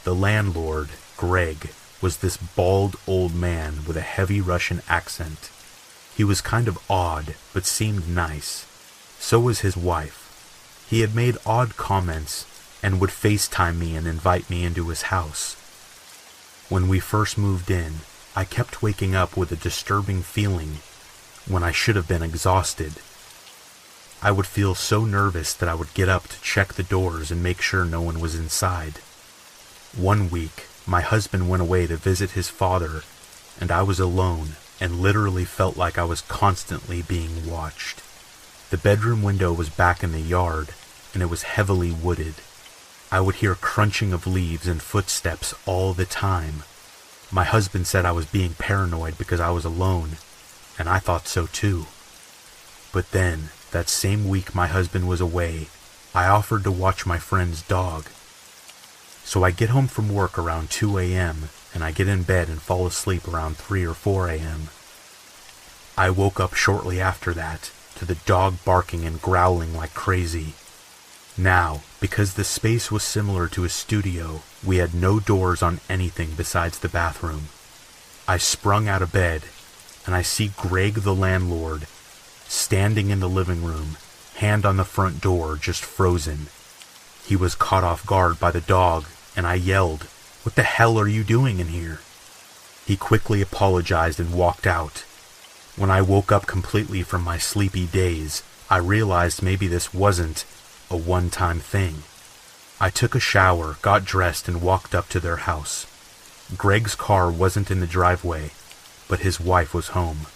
The 0.04 0.16
landlord, 0.16 0.90
Greg, 1.16 1.70
was 2.04 2.18
this 2.18 2.36
bald 2.36 2.98
old 3.08 3.34
man 3.34 3.86
with 3.88 3.96
a 3.96 4.02
heavy 4.02 4.42
Russian 4.42 4.82
accent. 4.90 5.50
He 6.14 6.26
was 6.26 6.42
kind 6.42 6.68
of 6.68 6.78
odd, 6.90 7.36
but 7.54 7.66
seemed 7.66 8.10
nice. 8.10 8.68
So 9.20 9.40
was 9.40 9.62
his 9.62 9.78
wife. 9.78 10.86
He 10.90 11.00
had 11.00 11.16
made 11.16 11.38
odd 11.46 11.78
comments 11.78 12.46
and 12.84 13.00
would 13.00 13.10
FaceTime 13.10 13.78
me 13.78 13.96
and 13.96 14.06
invite 14.06 14.50
me 14.50 14.66
into 14.66 14.90
his 14.90 15.04
house. 15.04 15.56
When 16.68 16.90
we 16.90 17.00
first 17.00 17.38
moved 17.38 17.72
in, 17.72 18.02
I 18.36 18.44
kept 18.44 18.84
waking 18.84 19.16
up 19.16 19.38
with 19.38 19.54
a 19.54 19.56
disturbing 19.56 20.24
feeling, 20.24 20.80
when 21.48 21.64
I 21.64 21.72
should 21.72 21.96
have 21.96 22.08
been 22.08 22.22
exhausted. 22.22 22.96
I 24.22 24.32
would 24.32 24.48
feel 24.48 24.76
so 24.76 25.06
nervous 25.06 25.54
that 25.54 25.70
I 25.70 25.76
would 25.76 25.94
get 25.94 26.10
up 26.10 26.28
to 26.28 26.42
check 26.42 26.74
the 26.74 26.84
doors 26.84 27.32
and 27.32 27.42
make 27.42 27.62
sure 27.62 27.86
no 27.86 28.02
one 28.02 28.20
was 28.20 28.36
inside. 28.36 28.96
One 29.96 30.30
week, 30.30 30.68
my 30.86 31.02
husband 31.02 31.50
went 31.50 31.62
away 31.62 31.88
to 31.88 31.96
visit 31.96 32.32
his 32.32 32.50
father, 32.50 33.04
and 33.60 33.72
I 33.72 33.84
was 33.84 34.00
alone 34.00 34.56
and 34.80 35.00
literally 35.00 35.46
felt 35.46 35.78
like 35.78 35.98
I 35.98 36.04
was 36.04 36.22
constantly 36.22 37.02
being 37.02 37.50
watched. 37.50 38.02
The 38.70 38.78
bedroom 38.78 39.24
window 39.24 39.54
was 39.54 39.70
back 39.70 40.04
in 40.04 40.12
the 40.12 40.20
yard, 40.20 40.70
and 41.14 41.22
it 41.22 41.30
was 41.30 41.44
heavily 41.44 41.92
wooded. 41.92 42.36
I 43.12 43.22
would 43.22 43.36
hear 43.36 43.56
crunching 43.56 44.12
of 44.12 44.26
leaves 44.26 44.68
and 44.68 44.82
footsteps 44.82 45.54
all 45.66 45.94
the 45.94 46.06
time. 46.06 46.64
My 47.32 47.44
husband 47.44 47.88
said 47.88 48.06
I 48.06 48.12
was 48.12 48.26
being 48.26 48.56
paranoid 48.56 49.18
because 49.18 49.40
I 49.40 49.52
was 49.52 49.66
alone, 49.66 50.18
and 50.78 50.90
I 50.90 51.00
thought 51.00 51.28
so 51.28 51.46
too. 51.46 51.86
But 52.92 53.12
then, 53.12 53.50
that 53.72 53.90
same 53.90 54.28
week 54.28 54.54
my 54.54 54.68
husband 54.68 55.08
was 55.08 55.22
away, 55.22 55.68
I 56.16 56.28
offered 56.28 56.64
to 56.66 56.72
watch 56.72 57.06
my 57.06 57.18
friend's 57.18 57.62
dog. 57.62 58.06
So 59.24 59.44
I 59.44 59.52
get 59.52 59.70
home 59.70 59.88
from 59.88 60.14
work 60.14 60.38
around 60.38 60.70
2 60.70 60.98
a.m., 61.00 61.50
and 61.74 61.84
I 61.84 61.92
get 61.92 62.08
in 62.08 62.24
bed 62.24 62.50
and 62.50 62.62
fall 62.62 62.86
asleep 62.86 63.28
around 63.28 63.58
3 63.58 63.86
or 63.86 63.94
4 63.94 64.30
a.m. 64.30 64.70
I 65.98 66.10
woke 66.10 66.40
up 66.40 66.54
shortly 66.54 67.00
after 67.02 67.34
that 67.34 67.72
to 67.96 68.06
the 68.06 68.16
dog 68.26 68.56
barking 68.66 69.06
and 69.06 69.22
growling 69.22 69.76
like 69.76 69.94
crazy. 69.94 70.54
Now, 71.38 71.82
because 72.00 72.34
the 72.34 72.44
space 72.44 72.92
was 72.92 73.04
similar 73.04 73.48
to 73.50 73.64
a 73.64 73.70
studio, 73.70 74.42
we 74.64 74.78
had 74.78 74.94
no 74.94 75.20
doors 75.20 75.64
on 75.64 75.80
anything 75.90 76.32
besides 76.36 76.80
the 76.80 76.90
bathroom. 76.90 77.48
I 78.28 78.38
sprung 78.38 78.88
out 78.88 79.02
of 79.02 79.12
bed, 79.12 79.44
and 80.06 80.14
I 80.14 80.22
see 80.22 80.52
Greg 80.56 80.96
the 80.96 81.16
landlord 81.16 81.88
standing 82.48 83.10
in 83.10 83.20
the 83.20 83.30
living 83.30 83.64
room, 83.64 83.98
hand 84.36 84.66
on 84.66 84.78
the 84.78 84.84
front 84.84 85.22
door, 85.22 85.56
just 85.56 85.84
frozen. 85.84 86.48
He 87.26 87.36
was 87.36 87.56
caught 87.56 87.84
off 87.84 88.06
guard 88.06 88.40
by 88.40 88.52
the 88.52 88.62
dog, 88.62 89.06
and 89.36 89.48
I 89.48 89.56
yelled, 89.56 90.04
What 90.44 90.56
the 90.56 90.64
hell 90.64 91.00
are 91.00 91.08
you 91.08 91.24
doing 91.24 91.60
in 91.60 91.68
here? 91.68 92.00
He 92.86 92.98
quickly 92.98 93.42
apologized 93.42 94.20
and 94.20 94.34
walked 94.34 94.68
out. 94.68 95.06
When 95.76 95.90
I 95.90 96.02
woke 96.02 96.32
up 96.32 96.46
completely 96.46 97.02
from 97.02 97.24
my 97.24 97.38
sleepy 97.38 97.88
daze, 97.88 98.44
I 98.70 98.78
realized 98.78 99.42
maybe 99.42 99.68
this 99.68 99.94
wasn't 99.94 100.46
a 100.90 100.98
one 100.98 101.30
time 101.30 101.60
thing. 101.60 102.04
I 102.80 102.90
took 102.90 103.16
a 103.16 103.20
shower, 103.20 103.78
got 103.82 104.04
dressed, 104.04 104.48
and 104.48 104.62
walked 104.62 104.94
up 104.94 105.08
to 105.10 105.20
their 105.20 105.38
house. 105.38 105.88
Greg's 106.58 106.96
car 106.96 107.32
wasn't 107.32 107.72
in 107.72 107.80
the 107.80 107.88
driveway, 107.88 108.52
but 109.08 109.22
his 109.22 109.40
wife 109.40 109.74
was 109.74 109.90
home. 109.90 110.28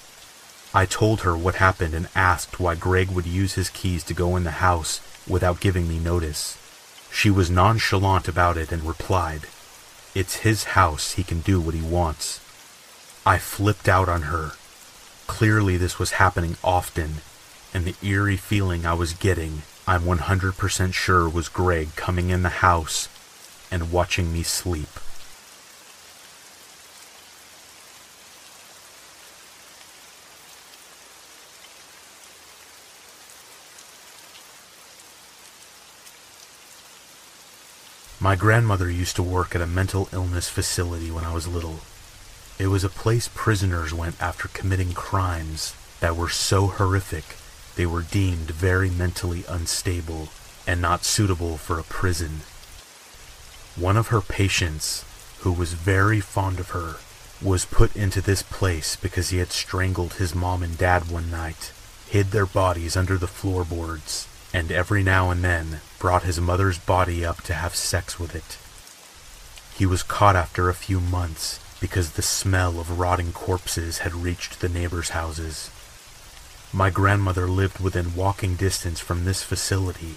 I 0.73 0.85
told 0.85 1.21
her 1.21 1.37
what 1.37 1.55
happened 1.55 1.93
and 1.93 2.09
asked 2.15 2.59
why 2.59 2.75
Greg 2.75 3.11
would 3.11 3.25
use 3.25 3.53
his 3.53 3.69
keys 3.69 4.03
to 4.05 4.13
go 4.13 4.35
in 4.35 4.43
the 4.43 4.61
house 4.63 5.01
without 5.27 5.59
giving 5.59 5.87
me 5.87 5.99
notice. 5.99 6.56
She 7.17 7.31
was 7.31 7.49
nonchalant 7.49 8.27
about 8.27 8.57
it 8.57 8.71
and 8.71 8.83
replied, 8.83 9.47
It's 10.13 10.45
his 10.45 10.75
house, 10.77 11.13
he 11.13 11.23
can 11.23 11.39
do 11.39 11.59
what 11.59 11.73
he 11.73 11.81
wants. 11.81 12.39
I 13.25 13.39
flipped 13.39 13.89
out 13.89 14.07
on 14.07 14.29
her. 14.29 14.51
Clearly, 15.25 15.77
this 15.77 15.97
was 15.97 16.21
happening 16.21 16.57
often, 16.63 17.21
and 17.73 17.85
the 17.85 17.95
eerie 18.07 18.37
feeling 18.37 18.85
I 18.85 18.93
was 18.93 19.13
getting, 19.13 19.63
I'm 19.87 20.03
100% 20.03 20.93
sure 20.93 21.27
was 21.27 21.49
Greg 21.49 21.95
coming 21.95 22.29
in 22.29 22.43
the 22.43 22.61
house 22.61 23.09
and 23.71 23.91
watching 23.91 24.31
me 24.31 24.43
sleep. 24.43 24.99
My 38.27 38.35
grandmother 38.35 38.91
used 38.91 39.15
to 39.15 39.23
work 39.23 39.55
at 39.55 39.61
a 39.61 39.65
mental 39.65 40.09
illness 40.11 40.49
facility 40.49 41.09
when 41.09 41.23
I 41.23 41.33
was 41.33 41.47
little. 41.47 41.79
It 42.59 42.67
was 42.67 42.83
a 42.83 42.89
place 42.89 43.29
prisoners 43.33 43.93
went 43.93 44.21
after 44.21 44.49
committing 44.49 44.91
crimes 44.91 45.73
that 46.01 46.17
were 46.17 46.27
so 46.27 46.67
horrific 46.67 47.37
they 47.77 47.85
were 47.85 48.01
deemed 48.01 48.51
very 48.51 48.89
mentally 48.89 49.45
unstable 49.47 50.27
and 50.67 50.81
not 50.81 51.05
suitable 51.05 51.57
for 51.57 51.79
a 51.79 51.83
prison. 51.83 52.41
One 53.77 53.95
of 53.95 54.07
her 54.07 54.19
patients, 54.19 55.05
who 55.43 55.53
was 55.53 55.71
very 55.71 56.19
fond 56.19 56.59
of 56.59 56.71
her, 56.71 56.95
was 57.41 57.63
put 57.63 57.95
into 57.95 58.19
this 58.19 58.43
place 58.43 58.97
because 58.97 59.29
he 59.29 59.37
had 59.37 59.53
strangled 59.53 60.15
his 60.15 60.35
mom 60.35 60.63
and 60.63 60.77
dad 60.77 61.09
one 61.09 61.31
night, 61.31 61.71
hid 62.09 62.31
their 62.31 62.45
bodies 62.45 62.97
under 62.97 63.17
the 63.17 63.25
floorboards, 63.25 64.27
and 64.57 64.71
every 64.71 65.03
now 65.03 65.29
and 65.29 65.43
then 65.43 65.81
brought 65.99 66.23
his 66.23 66.41
mother's 66.41 66.79
body 66.79 67.23
up 67.23 67.43
to 67.43 67.53
have 67.53 67.75
sex 67.75 68.19
with 68.19 68.33
it. 68.33 68.57
He 69.77 69.85
was 69.85 70.01
caught 70.01 70.35
after 70.35 70.67
a 70.67 70.73
few 70.73 70.99
months 70.99 71.59
because 71.79 72.13
the 72.13 72.23
smell 72.23 72.79
of 72.79 72.99
rotting 72.99 73.31
corpses 73.31 73.99
had 73.99 74.15
reached 74.15 74.59
the 74.59 74.67
neighbors' 74.67 75.09
houses. 75.09 75.69
My 76.73 76.89
grandmother 76.89 77.47
lived 77.47 77.79
within 77.79 78.15
walking 78.15 78.55
distance 78.55 78.99
from 78.99 79.25
this 79.25 79.43
facility, 79.43 80.15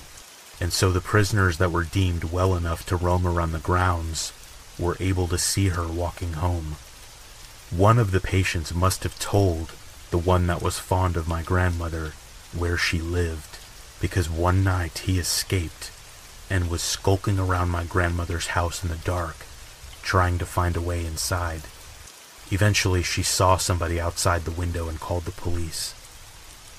and 0.59 0.73
so 0.73 0.91
the 0.91 1.03
prisoners 1.03 1.59
that 1.59 1.71
were 1.71 1.85
deemed 1.85 2.25
well 2.25 2.57
enough 2.57 2.87
to 2.87 2.97
roam 2.97 3.27
around 3.27 3.53
the 3.53 3.59
grounds 3.59 4.33
were 4.79 4.97
able 5.01 5.29
to 5.29 5.37
see 5.37 5.69
her 5.69 5.87
walking 5.87 6.33
home. 6.33 6.77
One 7.71 7.99
of 7.99 8.11
the 8.11 8.21
patients 8.21 8.75
must 8.75 9.03
have 9.03 9.19
told 9.19 9.73
the 10.11 10.17
one 10.17 10.47
that 10.47 10.63
was 10.63 10.79
fond 10.79 11.19
of 11.19 11.29
my 11.29 11.43
grandmother 11.43 12.15
where 12.57 12.79
she 12.79 13.03
lived 13.03 13.59
because 14.01 14.31
one 14.31 14.65
night 14.65 14.99
he 15.01 15.19
escaped 15.19 15.91
and 16.49 16.71
was 16.71 16.83
skulking 16.83 17.39
around 17.39 17.69
my 17.69 17.85
grandmother's 17.85 18.49
house 18.49 18.83
in 18.83 18.89
the 18.89 18.97
dark, 18.97 19.37
trying 20.03 20.39
to 20.39 20.47
find 20.47 20.77
a 20.77 20.81
way 20.81 21.05
inside. 21.07 21.63
Eventually, 22.51 23.03
she 23.03 23.23
saw 23.23 23.57
somebody 23.57 24.01
outside 24.01 24.45
the 24.45 24.51
window 24.51 24.89
and 24.89 24.99
called 24.99 25.25
the 25.25 25.31
police. 25.31 25.95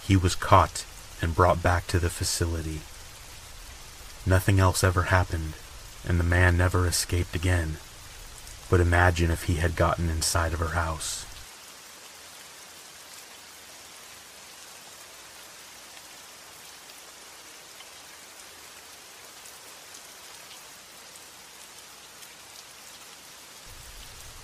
He 0.03 0.17
was 0.17 0.35
caught 0.35 0.85
and 1.21 1.35
brought 1.35 1.63
back 1.63 1.87
to 1.87 1.99
the 1.99 2.09
facility. 2.09 2.81
Nothing 4.25 4.59
else 4.59 4.83
ever 4.83 5.03
happened, 5.03 5.53
and 6.05 6.19
the 6.19 6.25
man 6.25 6.57
never 6.57 6.85
escaped 6.85 7.35
again. 7.35 7.77
But 8.69 8.81
imagine 8.81 9.31
if 9.31 9.43
he 9.43 9.55
had 9.55 9.75
gotten 9.75 10.09
inside 10.09 10.53
of 10.53 10.59
her 10.59 10.75
house. 10.75 11.20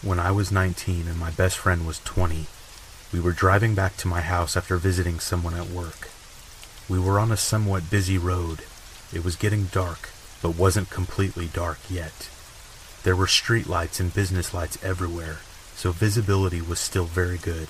When 0.04 0.20
I 0.20 0.30
was 0.30 0.52
19 0.52 1.08
and 1.08 1.18
my 1.18 1.32
best 1.32 1.58
friend 1.58 1.88
was 1.88 1.98
20, 2.04 2.46
we 3.12 3.20
were 3.20 3.32
driving 3.32 3.74
back 3.74 3.98
to 3.98 4.08
my 4.08 4.22
house 4.22 4.56
after 4.56 4.78
visiting 4.78 5.20
someone 5.20 5.56
at 5.56 5.72
work. 5.72 6.10
We 6.88 7.00
were 7.00 7.20
on 7.20 7.32
a 7.32 7.38
somewhat 7.38 7.90
busy 7.90 8.20
road. 8.20 8.60
It 9.12 9.26
was 9.26 9.36
getting 9.36 9.66
dark, 9.66 10.10
but 10.40 10.56
wasn't 10.56 10.92
completely 10.92 11.48
dark 11.48 11.80
yet. 11.90 12.30
There 13.02 13.16
were 13.16 13.26
street 13.26 13.66
lights 13.66 14.00
and 14.00 14.14
business 14.14 14.54
lights 14.54 14.78
everywhere, 14.84 15.40
so 15.76 15.92
visibility 15.92 16.62
was 16.62 16.80
still 16.80 17.06
very 17.06 17.40
good. 17.40 17.70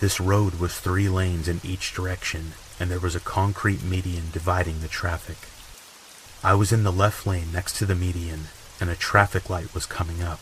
This 0.00 0.20
road 0.20 0.56
was 0.56 0.78
three 0.78 1.08
lanes 1.08 1.48
in 1.48 1.62
each 1.64 1.94
direction, 1.94 2.52
and 2.78 2.90
there 2.90 3.00
was 3.00 3.14
a 3.14 3.20
concrete 3.20 3.82
median 3.82 4.24
dividing 4.32 4.80
the 4.82 4.88
traffic. 4.88 5.48
I 6.44 6.52
was 6.54 6.72
in 6.72 6.82
the 6.82 6.92
left 6.92 7.26
lane 7.26 7.52
next 7.52 7.78
to 7.78 7.86
the 7.86 7.94
median, 7.94 8.48
and 8.78 8.90
a 8.90 8.96
traffic 8.96 9.48
light 9.48 9.72
was 9.72 9.86
coming 9.86 10.22
up. 10.22 10.40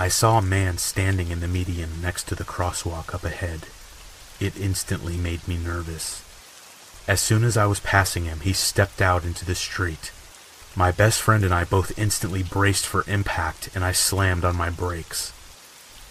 I 0.00 0.08
saw 0.08 0.38
a 0.38 0.42
man 0.42 0.78
standing 0.78 1.30
in 1.30 1.40
the 1.40 1.46
median 1.46 2.00
next 2.00 2.26
to 2.28 2.34
the 2.34 2.42
crosswalk 2.42 3.12
up 3.12 3.22
ahead. 3.22 3.66
It 4.40 4.58
instantly 4.58 5.18
made 5.18 5.46
me 5.46 5.58
nervous. 5.58 6.24
As 7.06 7.20
soon 7.20 7.44
as 7.44 7.58
I 7.58 7.66
was 7.66 7.80
passing 7.80 8.24
him, 8.24 8.40
he 8.40 8.54
stepped 8.54 9.02
out 9.02 9.24
into 9.24 9.44
the 9.44 9.54
street. 9.54 10.10
My 10.74 10.90
best 10.90 11.20
friend 11.20 11.44
and 11.44 11.52
I 11.52 11.64
both 11.64 11.98
instantly 11.98 12.42
braced 12.42 12.86
for 12.86 13.04
impact, 13.06 13.68
and 13.74 13.84
I 13.84 13.92
slammed 13.92 14.42
on 14.42 14.56
my 14.56 14.70
brakes. 14.70 15.34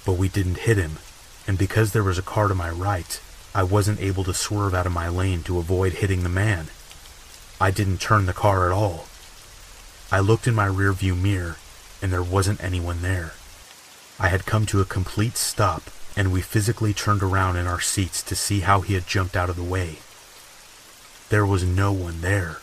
But 0.06 0.20
we 0.20 0.30
didn't 0.30 0.68
hit 0.70 0.78
him, 0.78 1.00
and 1.48 1.58
because 1.58 1.92
there 1.92 2.04
was 2.04 2.20
a 2.20 2.22
car 2.22 2.48
to 2.48 2.54
my 2.54 2.70
right, 2.70 3.20
I 3.56 3.64
wasn't 3.64 4.02
able 4.02 4.24
to 4.26 4.36
swerve 4.36 4.76
out 4.76 4.86
of 4.86 4.92
my 4.92 5.10
lane 5.10 5.42
to 5.46 5.58
avoid 5.58 5.94
hitting 5.94 6.22
the 6.22 6.30
man. 6.30 6.68
I 7.60 7.72
didn't 7.72 8.02
turn 8.02 8.28
the 8.28 8.34
car 8.34 8.68
at 8.68 8.72
all. 8.72 9.08
I 10.12 10.20
looked 10.20 10.46
in 10.46 10.54
my 10.54 10.68
rearview 10.68 11.20
mirror, 11.20 11.56
and 12.04 12.14
there 12.14 12.22
wasn't 12.22 12.64
anyone 12.64 13.02
there. 13.02 13.34
I 14.20 14.28
had 14.28 14.46
come 14.46 14.66
to 14.68 14.82
a 14.82 14.86
complete 14.86 15.38
stop, 15.38 15.84
and 16.16 16.32
we 16.32 16.42
physically 16.42 16.94
turned 16.94 17.24
around 17.24 17.56
in 17.56 17.68
our 17.68 17.80
seats 17.80 18.22
to 18.24 18.36
see 18.36 18.60
how 18.62 18.82
he 18.82 18.94
had 18.96 19.08
jumped 19.08 19.38
out 19.38 19.50
of 19.50 19.56
the 19.56 19.64
way. 19.64 20.00
There 21.30 21.46
was 21.46 21.64
no 21.64 21.94
one 21.94 22.22
there, 22.22 22.58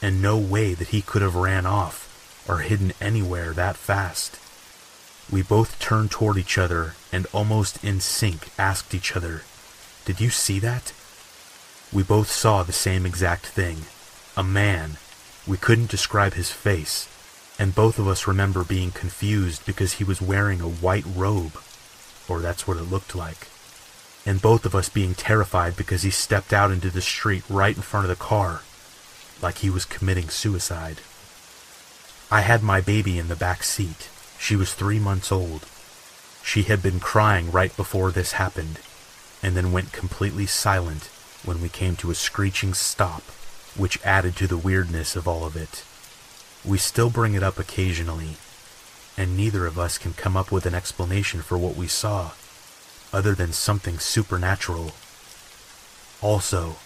and 0.00 0.22
no 0.22 0.38
way 0.38 0.74
that 0.74 0.88
he 0.88 1.02
could 1.02 1.22
have 1.22 1.34
ran 1.34 1.66
off 1.66 2.44
or 2.48 2.58
hidden 2.58 2.92
anywhere 3.00 3.52
that 3.52 3.76
fast. 3.76 4.38
We 5.30 5.42
both 5.42 5.80
turned 5.80 6.10
toward 6.10 6.36
each 6.36 6.58
other 6.58 6.94
and 7.10 7.26
almost 7.32 7.82
in 7.82 8.00
sync 8.00 8.50
asked 8.58 8.94
each 8.94 9.16
other, 9.16 9.42
Did 10.04 10.20
you 10.20 10.30
see 10.30 10.58
that? 10.60 10.92
We 11.92 12.02
both 12.02 12.30
saw 12.30 12.62
the 12.62 12.72
same 12.72 13.06
exact 13.06 13.46
thing. 13.46 13.86
A 14.36 14.44
man. 14.44 14.98
We 15.46 15.56
couldn't 15.56 15.90
describe 15.90 16.34
his 16.34 16.50
face, 16.50 17.08
and 17.58 17.74
both 17.74 17.98
of 17.98 18.08
us 18.08 18.26
remember 18.26 18.64
being 18.64 18.90
confused 18.90 19.64
because 19.64 19.94
he 19.94 20.04
was 20.04 20.20
wearing 20.20 20.60
a 20.60 20.68
white 20.68 21.04
robe, 21.14 21.58
or 22.28 22.40
that's 22.40 22.66
what 22.66 22.76
it 22.76 22.90
looked 22.90 23.14
like. 23.14 23.48
And 24.26 24.42
both 24.42 24.64
of 24.64 24.74
us 24.74 24.88
being 24.88 25.14
terrified 25.14 25.76
because 25.76 26.02
he 26.02 26.10
stepped 26.10 26.52
out 26.52 26.70
into 26.70 26.90
the 26.90 27.00
street 27.00 27.44
right 27.48 27.76
in 27.76 27.82
front 27.82 28.04
of 28.04 28.10
the 28.10 28.24
car, 28.24 28.62
like 29.42 29.58
he 29.58 29.70
was 29.70 29.84
committing 29.84 30.28
suicide. 30.28 31.00
I 32.30 32.40
had 32.40 32.62
my 32.62 32.80
baby 32.80 33.18
in 33.18 33.28
the 33.28 33.36
back 33.36 33.62
seat. 33.62 34.08
She 34.38 34.56
was 34.56 34.74
three 34.74 34.98
months 34.98 35.30
old. 35.30 35.66
She 36.42 36.64
had 36.64 36.82
been 36.82 37.00
crying 37.00 37.52
right 37.52 37.74
before 37.76 38.10
this 38.10 38.32
happened, 38.32 38.80
and 39.42 39.56
then 39.56 39.72
went 39.72 39.92
completely 39.92 40.46
silent 40.46 41.04
when 41.44 41.60
we 41.60 41.68
came 41.68 41.94
to 41.96 42.10
a 42.10 42.14
screeching 42.14 42.74
stop, 42.74 43.22
which 43.76 44.02
added 44.02 44.34
to 44.36 44.46
the 44.46 44.56
weirdness 44.56 45.14
of 45.14 45.28
all 45.28 45.44
of 45.44 45.56
it. 45.56 45.84
We 46.64 46.78
still 46.78 47.10
bring 47.10 47.34
it 47.34 47.42
up 47.42 47.58
occasionally, 47.58 48.36
and 49.18 49.36
neither 49.36 49.66
of 49.66 49.78
us 49.78 49.98
can 49.98 50.14
come 50.14 50.36
up 50.36 50.50
with 50.50 50.64
an 50.64 50.74
explanation 50.74 51.42
for 51.42 51.58
what 51.58 51.76
we 51.76 51.86
saw, 51.86 52.30
other 53.12 53.34
than 53.34 53.52
something 53.52 53.98
supernatural. 53.98 54.92
Also, 56.22 56.76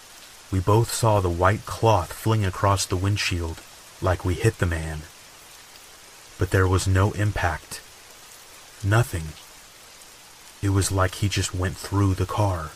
we 0.51 0.59
both 0.59 0.91
saw 0.91 1.21
the 1.21 1.29
white 1.29 1.65
cloth 1.65 2.11
fling 2.11 2.43
across 2.43 2.85
the 2.85 2.97
windshield 2.97 3.61
like 4.01 4.25
we 4.25 4.33
hit 4.33 4.57
the 4.57 4.65
man. 4.65 5.03
But 6.37 6.51
there 6.51 6.67
was 6.67 6.87
no 6.87 7.11
impact. 7.11 7.81
Nothing. 8.83 9.33
It 10.61 10.73
was 10.73 10.91
like 10.91 11.15
he 11.15 11.29
just 11.29 11.55
went 11.55 11.77
through 11.77 12.15
the 12.15 12.25
car. 12.25 12.71